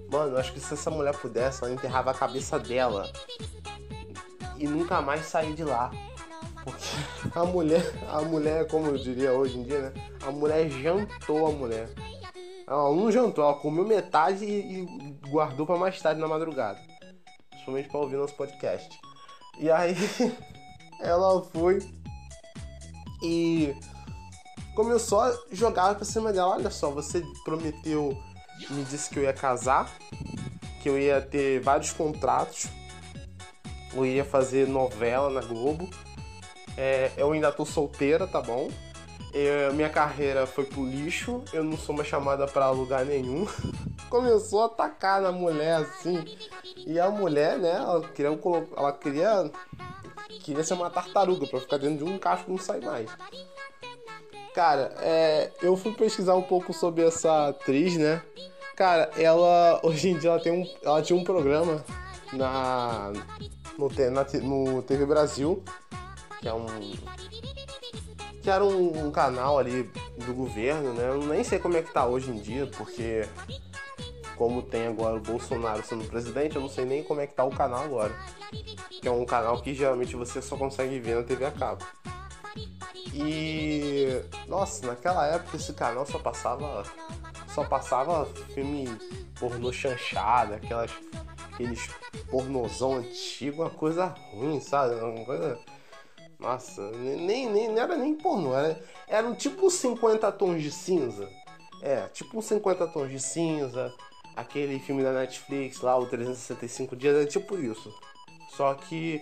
Mano, 0.10 0.38
acho 0.38 0.54
que 0.54 0.60
se 0.60 0.74
essa 0.74 0.90
mulher 0.90 1.16
pudesse, 1.18 1.64
ela 1.64 1.74
enterrava 1.74 2.12
a 2.12 2.14
cabeça 2.14 2.60
dela 2.60 3.12
e 4.58 4.68
nunca 4.68 5.02
mais 5.02 5.26
sair 5.26 5.54
de 5.54 5.64
lá. 5.64 5.92
Porque 6.64 7.38
a 7.38 7.44
mulher, 7.46 7.84
a 8.10 8.22
mulher, 8.22 8.68
como 8.68 8.88
eu 8.88 8.98
diria 8.98 9.34
hoje 9.34 9.58
em 9.58 9.64
dia, 9.64 9.90
né? 9.90 9.94
A 10.26 10.32
mulher 10.32 10.70
jantou 10.70 11.48
a 11.48 11.52
mulher. 11.52 11.90
Ela 12.68 12.96
não 12.96 13.12
jantou, 13.12 13.44
ela 13.44 13.56
comeu 13.56 13.86
metade 13.86 14.46
e, 14.46 14.84
e 14.84 15.20
guardou 15.30 15.66
para 15.66 15.78
mais 15.78 16.00
tarde 16.00 16.22
na 16.22 16.28
madrugada. 16.28 16.80
Principalmente 17.50 17.90
para 17.90 18.00
ouvir 18.00 18.18
nosso 18.18 18.36
podcast. 18.36 19.00
E 19.60 19.70
aí 19.70 19.96
ela 21.02 21.42
foi 21.44 21.80
e 23.22 23.76
começou 24.76 25.22
a 25.22 25.38
jogar 25.52 25.96
pra 25.96 26.06
cima 26.06 26.32
dela. 26.32 26.56
Olha 26.56 26.70
só, 26.70 26.90
você 26.90 27.24
prometeu, 27.44 28.18
me 28.70 28.84
disse 28.86 29.10
que 29.10 29.20
eu 29.20 29.24
ia 29.24 29.34
casar, 29.34 29.92
que 30.82 30.90
eu 30.90 30.98
ia 30.98 31.22
ter 31.22 31.60
vários 31.60 31.92
contratos, 31.92 32.68
eu 33.94 34.06
ia 34.06 34.24
fazer 34.24 34.68
novela 34.68 35.30
na 35.30 35.42
Globo, 35.42 35.90
É, 36.78 37.12
eu 37.18 37.32
ainda 37.32 37.52
tô 37.52 37.66
solteira, 37.66 38.28
tá 38.28 38.42
bom? 38.42 38.70
Eu, 39.34 39.74
minha 39.74 39.90
carreira 39.90 40.46
foi 40.46 40.66
pro 40.66 40.86
lixo, 40.86 41.42
eu 41.54 41.64
não 41.64 41.78
sou 41.78 41.96
mais 41.96 42.08
chamada 42.08 42.46
para 42.48 42.70
lugar 42.70 43.06
nenhum. 43.06 43.48
Começou 44.10 44.64
a 44.64 44.66
atacar 44.66 45.22
na 45.22 45.32
mulher 45.32 45.78
assim. 45.78 46.26
E 46.86 47.00
a 47.00 47.10
mulher, 47.10 47.58
né, 47.58 47.76
ela 47.76 48.02
queria, 48.10 48.40
ela 48.76 48.92
queria, 48.92 49.52
queria 50.44 50.64
ser 50.64 50.74
uma 50.74 50.90
tartaruga 50.90 51.48
para 51.48 51.62
ficar 51.62 51.78
dentro 51.78 52.06
de 52.06 52.12
um 52.12 52.18
casco 52.18 52.50
e 52.50 52.52
não 52.52 52.60
sair 52.60 52.84
mais. 52.84 53.10
Cara, 54.54 54.94
é, 55.00 55.50
eu 55.62 55.78
fui 55.78 55.94
pesquisar 55.94 56.36
um 56.36 56.42
pouco 56.42 56.74
sobre 56.74 57.06
essa 57.06 57.50
atriz, 57.50 57.96
né? 57.96 58.22
Cara, 58.76 59.10
ela 59.18 59.80
hoje 59.82 60.10
em 60.10 60.18
dia 60.18 60.32
ela 60.32 60.40
tem 60.42 60.52
um, 60.52 60.68
ela 60.84 61.02
tinha 61.02 61.18
um 61.18 61.24
programa 61.24 61.86
na 62.34 63.14
no, 63.78 63.90
na, 64.12 64.26
no 64.42 64.82
TV 64.82 65.06
Brasil, 65.06 65.64
que 66.42 66.48
é 66.48 66.54
um 66.54 66.66
que 68.42 68.50
era 68.50 68.66
um, 68.66 69.06
um, 69.06 69.12
canal 69.12 69.60
ali 69.60 69.84
do 70.18 70.34
governo, 70.34 70.94
né? 70.94 71.10
Eu 71.10 71.24
nem 71.24 71.44
sei 71.44 71.60
como 71.60 71.78
é 71.78 71.84
que 71.84 71.94
tá 71.94 72.08
hoje 72.08 72.32
em 72.32 72.40
dia, 72.40 72.66
porque 72.76 73.28
como 74.36 74.64
tem 74.64 74.88
agora 74.88 75.18
o 75.18 75.22
Bolsonaro 75.22 75.86
sendo 75.86 76.08
presidente, 76.08 76.56
eu 76.56 76.62
não 76.62 76.70
sei 76.70 76.84
nem 76.84 77.04
como 77.04 77.22
é 77.22 77.28
que 77.28 77.36
tá 77.36 77.44
o 77.44 77.52
canal 77.52 77.84
agora. 77.84 78.16
Que 78.90 79.08
é 79.08 79.12
um 79.12 79.26
canal 79.26 79.62
que 79.62 79.76
geralmente 79.76 80.16
você 80.16 80.42
só 80.42 80.58
consegue 80.58 81.00
ver 81.00 81.18
na 81.18 81.24
TV 81.24 81.46
a 81.46 81.52
cabo. 81.52 81.86
E 83.14 84.24
nossa, 84.48 84.88
naquela 84.88 85.28
época 85.28 85.58
esse 85.58 85.74
canal 85.74 86.06
só 86.08 86.18
passava 86.18 86.84
só 87.54 87.64
passava 87.64 88.26
filme 88.56 88.88
pornô 89.40 89.72
chanchada, 89.72 90.56
aquelas 90.56 90.92
aqueles 91.52 91.88
pornozão 92.30 92.96
antigo, 92.96 93.62
uma 93.62 93.70
coisa 93.70 94.06
ruim, 94.32 94.60
sabe? 94.60 94.96
Uma 94.96 95.26
coisa 95.26 95.60
nossa, 96.42 96.90
nem, 96.92 97.48
nem, 97.48 97.70
não 97.70 97.78
era 97.78 97.96
nem 97.96 98.16
pornô, 98.16 98.58
era, 98.58 98.84
era 99.08 99.28
um 99.28 99.36
tipo 99.36 99.70
50 99.70 100.32
tons 100.32 100.62
de 100.64 100.72
cinza. 100.72 101.30
É, 101.84 102.08
tipo 102.08 102.38
uns 102.38 102.46
50 102.46 102.88
tons 102.88 103.12
de 103.12 103.20
cinza, 103.20 103.94
aquele 104.36 104.80
filme 104.80 105.04
da 105.04 105.14
Netflix 105.14 105.82
lá, 105.82 105.96
o 105.96 106.08
365 106.08 106.96
dias, 106.96 107.16
é 107.16 107.26
tipo 107.28 107.58
isso. 107.60 107.94
Só 108.50 108.74
que 108.74 109.22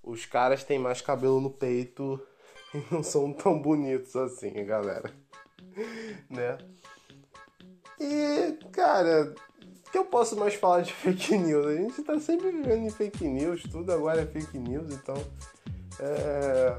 os 0.00 0.26
caras 0.26 0.62
têm 0.62 0.78
mais 0.78 1.00
cabelo 1.00 1.40
no 1.40 1.50
peito 1.50 2.20
e 2.72 2.94
não 2.94 3.02
são 3.02 3.32
tão 3.32 3.60
bonitos 3.60 4.14
assim, 4.14 4.52
galera. 4.64 5.12
né? 6.30 6.56
E, 7.98 8.52
cara, 8.70 9.34
o 9.86 9.90
que 9.90 9.98
eu 9.98 10.04
posso 10.04 10.36
mais 10.36 10.54
falar 10.54 10.82
de 10.82 10.92
fake 10.94 11.36
news? 11.36 11.66
A 11.66 11.74
gente 11.74 12.00
tá 12.04 12.20
sempre 12.20 12.52
vivendo 12.52 12.86
em 12.86 12.90
fake 12.90 13.26
news, 13.26 13.64
tudo 13.64 13.90
agora 13.92 14.22
é 14.22 14.26
fake 14.26 14.56
news, 14.56 14.94
então 14.94 15.16
é... 16.00 16.76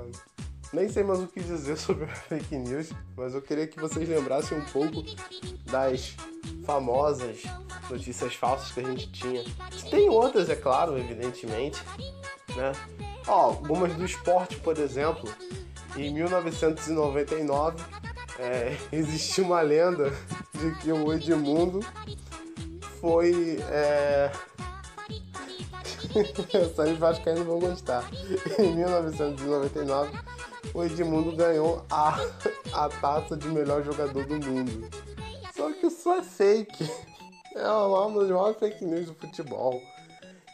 Nem 0.74 0.89
sei 0.89 1.03
mais 1.03 1.20
o 1.20 1.28
que 1.28 1.39
dizer 1.39 1.78
sobre 1.78 2.05
fake 2.07 2.57
news, 2.57 2.89
mas 3.16 3.34
eu 3.34 3.41
queria 3.41 3.68
que 3.68 3.80
vocês 3.80 4.07
lembrassem 4.07 4.57
um 4.57 4.66
pouco 4.66 5.03
das 5.66 6.16
famosas 6.66 7.43
notícias 7.89 8.34
falsas 8.36 8.72
que 8.72 8.80
a 8.80 8.84
gente 8.84 9.11
tinha. 9.11 9.43
Tem 9.89 10.09
outras, 10.09 10.49
é 10.49 10.55
claro, 10.55 10.97
evidentemente, 10.97 11.82
né? 12.55 12.72
Ó, 13.28 13.32
algumas 13.32 13.93
do 13.93 14.05
esporte, 14.05 14.57
por 14.57 14.78
exemplo. 14.78 15.30
Em 15.95 16.13
1999, 16.13 17.82
é, 18.39 18.76
existiu 18.91 19.45
uma 19.45 19.61
lenda 19.61 20.11
de 20.53 20.76
que 20.80 20.91
o 20.91 21.13
Edmundo 21.13 21.80
foi 22.99 23.59
é, 23.70 24.32
Só 26.76 26.84
os 26.84 26.97
vascaínos 26.97 27.45
vão 27.45 27.59
gostar. 27.59 28.09
Em 28.59 28.76
1999, 28.76 30.18
o 30.74 30.84
Edmundo 30.84 31.36
ganhou 31.36 31.86
a, 31.91 32.18
a 32.74 32.89
taça 32.89 33.36
de 33.36 33.47
melhor 33.47 33.84
jogador 33.84 34.26
do 34.26 34.36
mundo. 34.36 34.89
Só 35.55 35.72
que 35.72 35.88
isso 35.88 36.09
é 36.11 36.22
fake. 36.22 36.89
É 37.55 37.70
uma 37.70 38.20
das 38.20 38.30
maiores 38.30 38.59
fake 38.59 38.84
news 38.86 39.05
do 39.07 39.16
futebol 39.16 39.82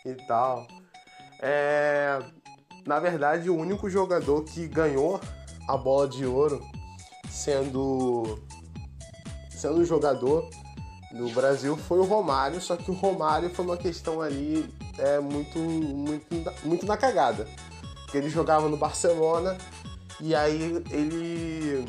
e 0.06 0.14
tal. 0.28 0.68
É, 1.40 2.20
na 2.86 3.00
verdade, 3.00 3.50
o 3.50 3.56
único 3.56 3.90
jogador 3.90 4.44
que 4.44 4.68
ganhou 4.68 5.20
a 5.68 5.78
bola 5.78 6.08
de 6.08 6.26
ouro 6.26 6.64
sendo 7.30 8.40
sendo 9.50 9.86
jogador 9.86 10.50
do 11.12 11.30
Brasil 11.30 11.78
foi 11.78 12.00
o 12.00 12.04
Romário, 12.04 12.60
só 12.60 12.76
que 12.76 12.90
o 12.90 12.94
Romário 12.94 13.50
foi 13.50 13.66
uma 13.66 13.78
questão 13.78 14.22
ali 14.22 14.68
é 14.98 15.20
muito, 15.20 15.58
muito, 15.60 16.26
muito 16.64 16.86
na 16.86 16.98
cagada. 16.98 17.48
Porque 18.04 18.18
ele 18.18 18.30
jogava 18.30 18.68
no 18.68 18.78
Barcelona 18.78 19.58
e 20.20 20.36
aí 20.36 20.84
ele. 20.90 21.86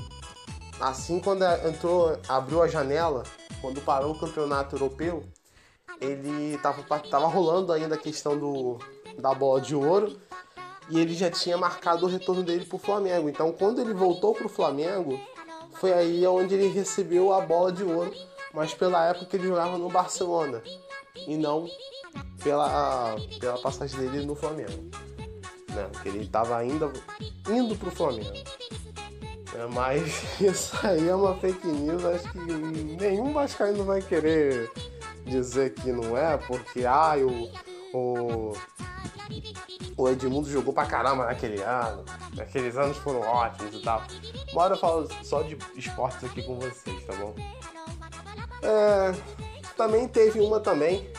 Assim 0.81 1.21
quando 1.21 1.45
entrou, 1.45 2.19
abriu 2.29 2.63
a 2.63 2.69
janela, 2.69 3.23
quando 3.61 3.81
parou 3.81 4.13
o 4.13 4.19
campeonato 4.19 4.75
europeu, 4.75 5.25
ele 6.01 6.59
tava, 6.59 6.83
tava 7.01 7.27
rolando 7.27 7.73
ainda 7.73 7.95
a 7.95 7.99
questão 7.99 8.37
do, 8.37 8.79
da 9.19 9.33
bola 9.33 9.61
de 9.61 9.77
ouro 9.77 10.19
e 10.91 10.99
ele 10.99 11.15
já 11.15 11.31
tinha 11.31 11.57
marcado 11.57 12.05
o 12.05 12.09
retorno 12.09 12.43
dele 12.43 12.65
pro 12.65 12.79
Flamengo. 12.79 13.29
Então 13.29 13.53
quando 13.53 13.81
ele 13.81 13.95
voltou 13.95 14.35
pro 14.35 14.49
Flamengo, 14.49 15.21
foi 15.75 15.93
aí 15.93 16.27
onde 16.27 16.55
ele 16.55 16.69
recebeu 16.69 17.33
a 17.33 17.41
bola 17.41 17.71
de 17.71 17.85
ouro, 17.85 18.13
mas 18.53 18.75
pela 18.75 19.07
época 19.07 19.37
ele 19.37 19.47
jogava 19.47 19.79
no 19.79 19.89
Barcelona 19.89 20.63
e 21.15 21.37
não 21.37 21.69
pela, 22.43 23.17
pela 23.41 23.59
passagem 23.59 23.99
dele 23.99 24.27
no 24.27 24.35
Flamengo. 24.35 24.91
Né? 25.71 25.89
Porque 25.93 26.09
ele 26.09 26.25
estava 26.25 26.57
ainda 26.57 26.93
indo 27.49 27.77
pro 27.77 27.91
Flamengo. 27.91 28.33
É, 29.55 29.67
mas 29.67 30.23
isso 30.41 30.75
aí 30.87 31.09
é 31.09 31.15
uma 31.15 31.37
fake 31.37 31.67
news, 31.67 32.05
acho 32.05 32.31
que 32.33 32.39
nenhum 32.39 33.33
Vascaíno 33.33 33.85
vai 33.85 34.01
querer 34.01 34.71
dizer 35.27 35.75
que 35.75 35.93
não 35.93 36.17
é, 36.17 36.37
porque 36.37 36.85
ah, 36.85 37.15
o, 37.19 37.97
o, 37.97 38.53
o 39.97 40.09
Edmundo 40.09 40.51
jogou 40.51 40.73
pra 40.73 40.87
caramba 40.87 41.27
naquele 41.27 41.63
ano, 41.63 42.05
aqueles 42.39 42.77
anos 42.77 42.97
foram 42.99 43.21
ótimos 43.21 43.75
e 43.75 43.83
tal. 43.83 44.03
Uma 44.53 44.63
hora 44.63 44.75
eu 44.75 44.79
falo 44.79 45.09
só 45.23 45.43
de 45.43 45.57
esportes 45.77 46.25
aqui 46.25 46.43
com 46.43 46.59
vocês, 46.59 47.05
tá 47.05 47.15
bom? 47.15 47.35
É, 48.63 49.13
também 49.77 50.09
teve 50.09 50.41
uma 50.41 50.61
também 50.61 51.11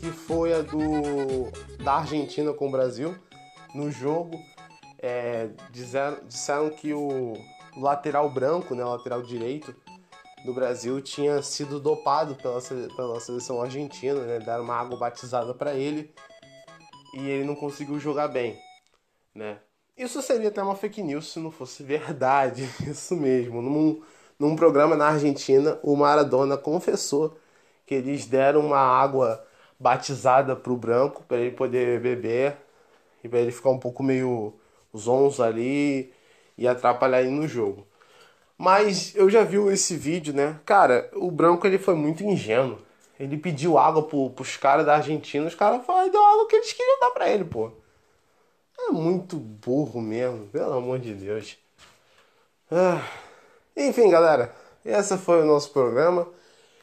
que 0.00 0.10
foi 0.10 0.54
a 0.54 0.62
do 0.62 1.50
da 1.84 1.96
Argentina 1.96 2.54
com 2.54 2.68
o 2.68 2.70
Brasil. 2.70 3.14
No 3.74 3.90
jogo, 3.90 4.42
é, 4.98 5.50
disseram, 5.70 6.24
disseram 6.26 6.70
que 6.70 6.92
o 6.94 7.34
lateral 7.76 8.30
branco, 8.30 8.74
né, 8.74 8.82
o 8.82 8.88
lateral 8.88 9.22
direito 9.22 9.74
do 10.44 10.54
Brasil, 10.54 11.00
tinha 11.02 11.42
sido 11.42 11.78
dopado 11.78 12.34
pela, 12.34 12.60
pela 12.96 13.20
seleção 13.20 13.60
argentina, 13.60 14.18
né, 14.20 14.38
deram 14.38 14.64
uma 14.64 14.74
água 14.74 14.98
batizada 14.98 15.52
para 15.54 15.74
ele 15.74 16.12
e 17.14 17.28
ele 17.28 17.44
não 17.44 17.54
conseguiu 17.54 18.00
jogar 18.00 18.28
bem, 18.28 18.58
né. 19.34 19.58
Isso 19.96 20.22
seria 20.22 20.48
até 20.48 20.62
uma 20.62 20.74
fake 20.74 21.02
news 21.02 21.30
se 21.30 21.38
não 21.38 21.50
fosse 21.50 21.82
verdade, 21.82 22.66
isso 22.88 23.14
mesmo. 23.14 23.60
Num, 23.60 24.02
num 24.38 24.56
programa 24.56 24.96
na 24.96 25.08
Argentina, 25.08 25.78
o 25.82 25.94
Maradona 25.94 26.56
confessou 26.56 27.36
que 27.84 27.94
eles 27.94 28.24
deram 28.24 28.60
uma 28.60 28.78
água 28.78 29.46
batizada 29.80 30.54
para 30.54 30.72
o 30.72 30.76
branco, 30.76 31.24
para 31.26 31.38
ele 31.38 31.56
poder 31.56 31.98
beber 32.00 32.56
e 33.24 33.28
para 33.28 33.38
ele 33.38 33.50
ficar 33.50 33.70
um 33.70 33.78
pouco 33.78 34.02
meio 34.02 34.52
zonzo 34.96 35.42
ali 35.42 36.12
e 36.58 36.68
atrapalhar 36.68 37.22
ele 37.22 37.30
no 37.30 37.48
jogo. 37.48 37.86
Mas 38.58 39.14
eu 39.16 39.30
já 39.30 39.42
vi 39.42 39.56
esse 39.72 39.96
vídeo, 39.96 40.34
né? 40.34 40.60
Cara, 40.66 41.10
o 41.14 41.30
branco 41.30 41.66
ele 41.66 41.78
foi 41.78 41.94
muito 41.94 42.22
ingênuo. 42.22 42.78
Ele 43.18 43.38
pediu 43.38 43.78
água 43.78 44.02
pro, 44.02 44.30
pros 44.30 44.56
caras 44.56 44.84
da 44.84 44.96
Argentina, 44.96 45.46
os 45.46 45.54
caras 45.54 45.84
falaram, 45.84 46.10
deu 46.10 46.24
água 46.24 46.46
que 46.46 46.56
eles 46.56 46.72
queriam 46.72 47.00
dar 47.00 47.10
pra 47.10 47.28
ele, 47.28 47.44
pô. 47.44 47.72
É 48.78 48.90
muito 48.90 49.36
burro 49.36 50.00
mesmo, 50.00 50.46
pelo 50.48 50.74
amor 50.74 50.98
de 50.98 51.14
Deus. 51.14 51.58
Ah. 52.70 53.02
Enfim, 53.76 54.10
galera, 54.10 54.54
esse 54.84 55.16
foi 55.16 55.42
o 55.42 55.46
nosso 55.46 55.70
programa. 55.70 56.28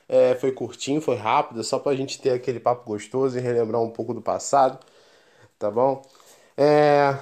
É, 0.10 0.36
foi 0.36 0.52
curtinho, 0.52 1.02
foi 1.02 1.16
rápido, 1.16 1.64
só 1.64 1.80
pra 1.80 1.96
gente 1.96 2.22
ter 2.22 2.32
aquele 2.32 2.60
papo 2.60 2.86
gostoso 2.86 3.38
e 3.38 3.42
relembrar 3.42 3.82
um 3.82 3.90
pouco 3.90 4.14
do 4.14 4.22
passado, 4.22 4.80
tá 5.60 5.70
bom? 5.70 6.02
É, 6.58 7.18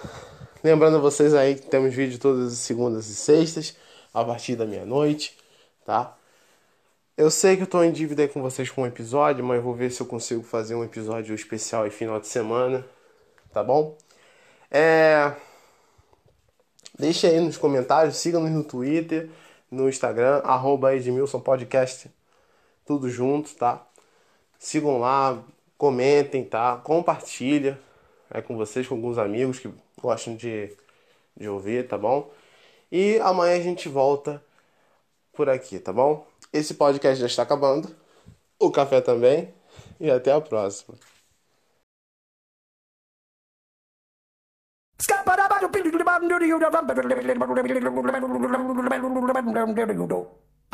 lembrando 0.63 1.01
vocês 1.01 1.33
aí 1.33 1.55
que 1.55 1.67
temos 1.67 1.93
vídeo 1.93 2.19
todas 2.19 2.53
as 2.53 2.59
segundas 2.59 3.07
e 3.09 3.15
sextas, 3.15 3.75
a 4.13 4.23
partir 4.23 4.55
da 4.55 4.65
meia-noite, 4.65 5.35
tá? 5.85 6.15
Eu 7.17 7.31
sei 7.31 7.55
que 7.57 7.63
eu 7.63 7.67
tô 7.67 7.83
em 7.83 7.91
dívida 7.91 8.27
com 8.27 8.41
vocês 8.41 8.69
com 8.69 8.83
um 8.83 8.85
episódio, 8.85 9.43
mas 9.43 9.63
vou 9.63 9.73
ver 9.73 9.91
se 9.91 10.01
eu 10.01 10.05
consigo 10.05 10.43
fazer 10.43 10.75
um 10.75 10.83
episódio 10.83 11.33
especial 11.33 11.87
em 11.87 11.89
final 11.89 12.19
de 12.19 12.27
semana, 12.27 12.85
tá 13.53 13.63
bom? 13.63 13.97
É... 14.69 15.33
Deixa 16.99 17.27
aí 17.27 17.39
nos 17.39 17.57
comentários, 17.57 18.17
siga-nos 18.17 18.51
no 18.51 18.63
Twitter, 18.63 19.29
no 19.71 19.89
Instagram, 19.89 20.41
arroba 20.43 20.95
Edmilson 20.95 21.39
Podcast 21.39 22.09
tudo 22.85 23.09
junto, 23.09 23.55
tá? 23.55 23.85
Sigam 24.59 24.99
lá, 24.99 25.43
comentem, 25.77 26.43
tá? 26.45 26.77
Compartilha 26.77 27.79
é 28.31 28.41
com 28.41 28.57
vocês, 28.57 28.87
com 28.87 28.95
alguns 28.95 29.17
amigos 29.17 29.59
que 29.59 29.69
gostam 30.01 30.35
de 30.35 30.75
de 31.35 31.49
ouvir, 31.49 31.87
tá 31.87 31.97
bom? 31.97 32.31
E 32.91 33.19
amanhã 33.19 33.57
a 33.57 33.61
gente 33.61 33.89
volta 33.89 34.43
por 35.33 35.49
aqui, 35.49 35.79
tá 35.79 35.91
bom? 35.93 36.25
Esse 36.53 36.73
podcast 36.75 37.19
já 37.19 37.27
está 37.27 37.43
acabando. 37.43 37.95
O 38.59 38.71
café 38.71 39.01
também. 39.01 39.53
E 39.99 40.09
até 40.09 40.31
a 40.31 40.41
próxima. 40.41 40.97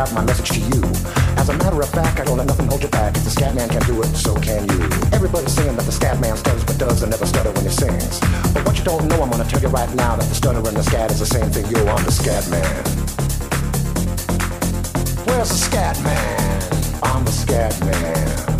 out 0.00 0.12
my 0.14 0.24
message 0.24 0.48
to 0.48 0.60
you. 0.72 0.80
As 1.36 1.50
a 1.50 1.56
matter 1.58 1.78
of 1.78 1.90
fact, 1.90 2.20
I 2.20 2.24
don't 2.24 2.38
let 2.38 2.46
nothing 2.46 2.66
hold 2.66 2.82
you 2.82 2.88
back. 2.88 3.14
If 3.16 3.24
the 3.24 3.30
scat 3.30 3.54
man 3.54 3.68
can 3.68 3.82
do 3.82 4.00
it, 4.00 4.08
so 4.16 4.34
can 4.40 4.64
you. 4.72 4.80
Everybody's 5.12 5.52
saying 5.52 5.76
that 5.76 5.84
the 5.84 5.92
scat 5.92 6.18
man 6.20 6.36
stutters 6.38 6.64
but 6.64 6.78
does 6.78 7.02
and 7.02 7.10
never 7.10 7.26
stutter 7.26 7.52
when 7.52 7.64
he 7.64 7.70
sings. 7.70 8.18
But 8.54 8.64
what 8.64 8.78
you 8.78 8.84
don't 8.84 9.06
know, 9.08 9.22
I'm 9.22 9.30
gonna 9.30 9.44
tell 9.44 9.60
you 9.60 9.68
right 9.68 9.92
now 9.94 10.16
that 10.16 10.26
the 10.26 10.34
stutter 10.34 10.64
and 10.64 10.76
the 10.76 10.82
scat 10.82 11.10
is 11.10 11.18
the 11.20 11.26
same 11.26 11.50
thing. 11.50 11.66
Yo, 11.68 11.84
I'm 11.84 12.02
the 12.04 12.12
scat 12.12 12.48
man. 12.48 12.84
Where's 15.28 15.50
the 15.50 15.60
scat 15.68 16.00
man? 16.02 16.72
I'm 17.02 17.22
the 17.26 17.32
scat 17.32 17.76
man. 17.84 18.50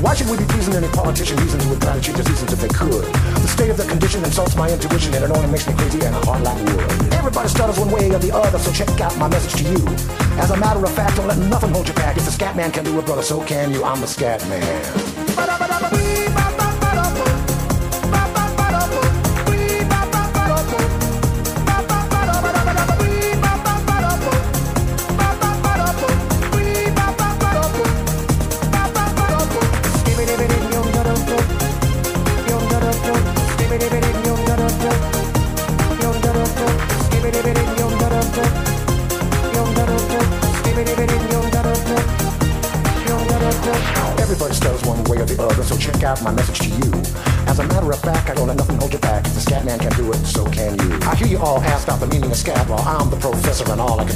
Why 0.00 0.14
should 0.14 0.30
we 0.30 0.38
be 0.38 0.48
pleasing 0.48 0.72
any 0.72 0.88
politician? 0.88 1.36
Reasons 1.44 1.66
would 1.66 1.82
try 1.82 1.92
to 1.92 2.00
change 2.00 2.16
the 2.16 2.24
seasons 2.24 2.54
if 2.54 2.60
they 2.60 2.72
could. 2.72 3.04
The 3.44 3.48
state 3.52 3.68
of 3.68 3.76
the 3.76 3.84
condition 3.84 4.24
insults 4.24 4.56
my 4.56 4.70
intuition 4.72 5.12
and 5.12 5.24
it 5.24 5.30
only 5.30 5.50
makes 5.52 5.68
me 5.68 5.74
crazy 5.74 6.00
and 6.00 6.16
a 6.16 6.20
heart 6.24 6.40
like 6.40 6.56
wood. 6.72 7.12
Everybody 7.12 7.48
stutters 7.50 7.78
one 7.78 7.90
way 7.90 8.08
or 8.08 8.18
the 8.18 8.32
other, 8.32 8.58
so 8.58 8.72
check 8.72 8.88
out 9.00 9.14
my 9.18 9.28
message 9.28 9.60
to 9.60 9.68
you. 9.68 10.19
As 10.40 10.50
a 10.50 10.56
matter 10.56 10.82
of 10.82 10.92
fact, 10.92 11.16
don't 11.16 11.28
let 11.28 11.38
nothing 11.38 11.70
hold 11.70 11.86
you 11.86 11.94
back. 11.94 12.16
If 12.16 12.24
the 12.24 12.30
scat 12.32 12.56
man 12.56 12.72
can 12.72 12.84
do 12.84 12.98
it, 12.98 13.04
brother, 13.04 13.22
so 13.22 13.44
can 13.44 13.70
you. 13.72 13.84
I'm 13.84 14.00
the 14.00 14.06
scat 14.06 14.40
man. 14.48 15.09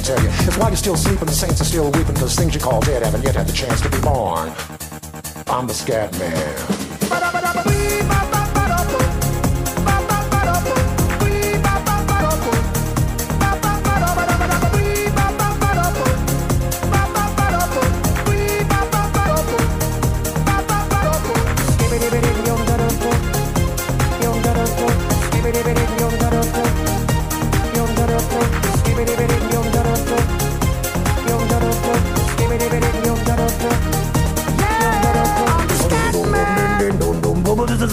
Tell 0.05 0.21
you 0.21 0.29
is 0.29 0.57
why 0.57 0.67
you're 0.67 0.77
still 0.77 0.95
sleeping, 0.95 1.25
the 1.25 1.31
saints 1.31 1.59
are 1.61 1.65
still 1.65 1.85
weeping, 1.85 2.13
because 2.13 2.35
things 2.35 2.53
you 2.53 2.61
call 2.61 2.79
dead 2.81 3.01
haven't 3.01 3.23
yet 3.23 3.35
had 3.35 3.47
the 3.47 3.53
chance 3.53 3.81
to 3.81 3.89
be 3.89 3.99
born. 4.01 4.53
I'm 5.47 5.65
the 5.65 5.73
scat 5.73 6.11
man. 6.19 7.44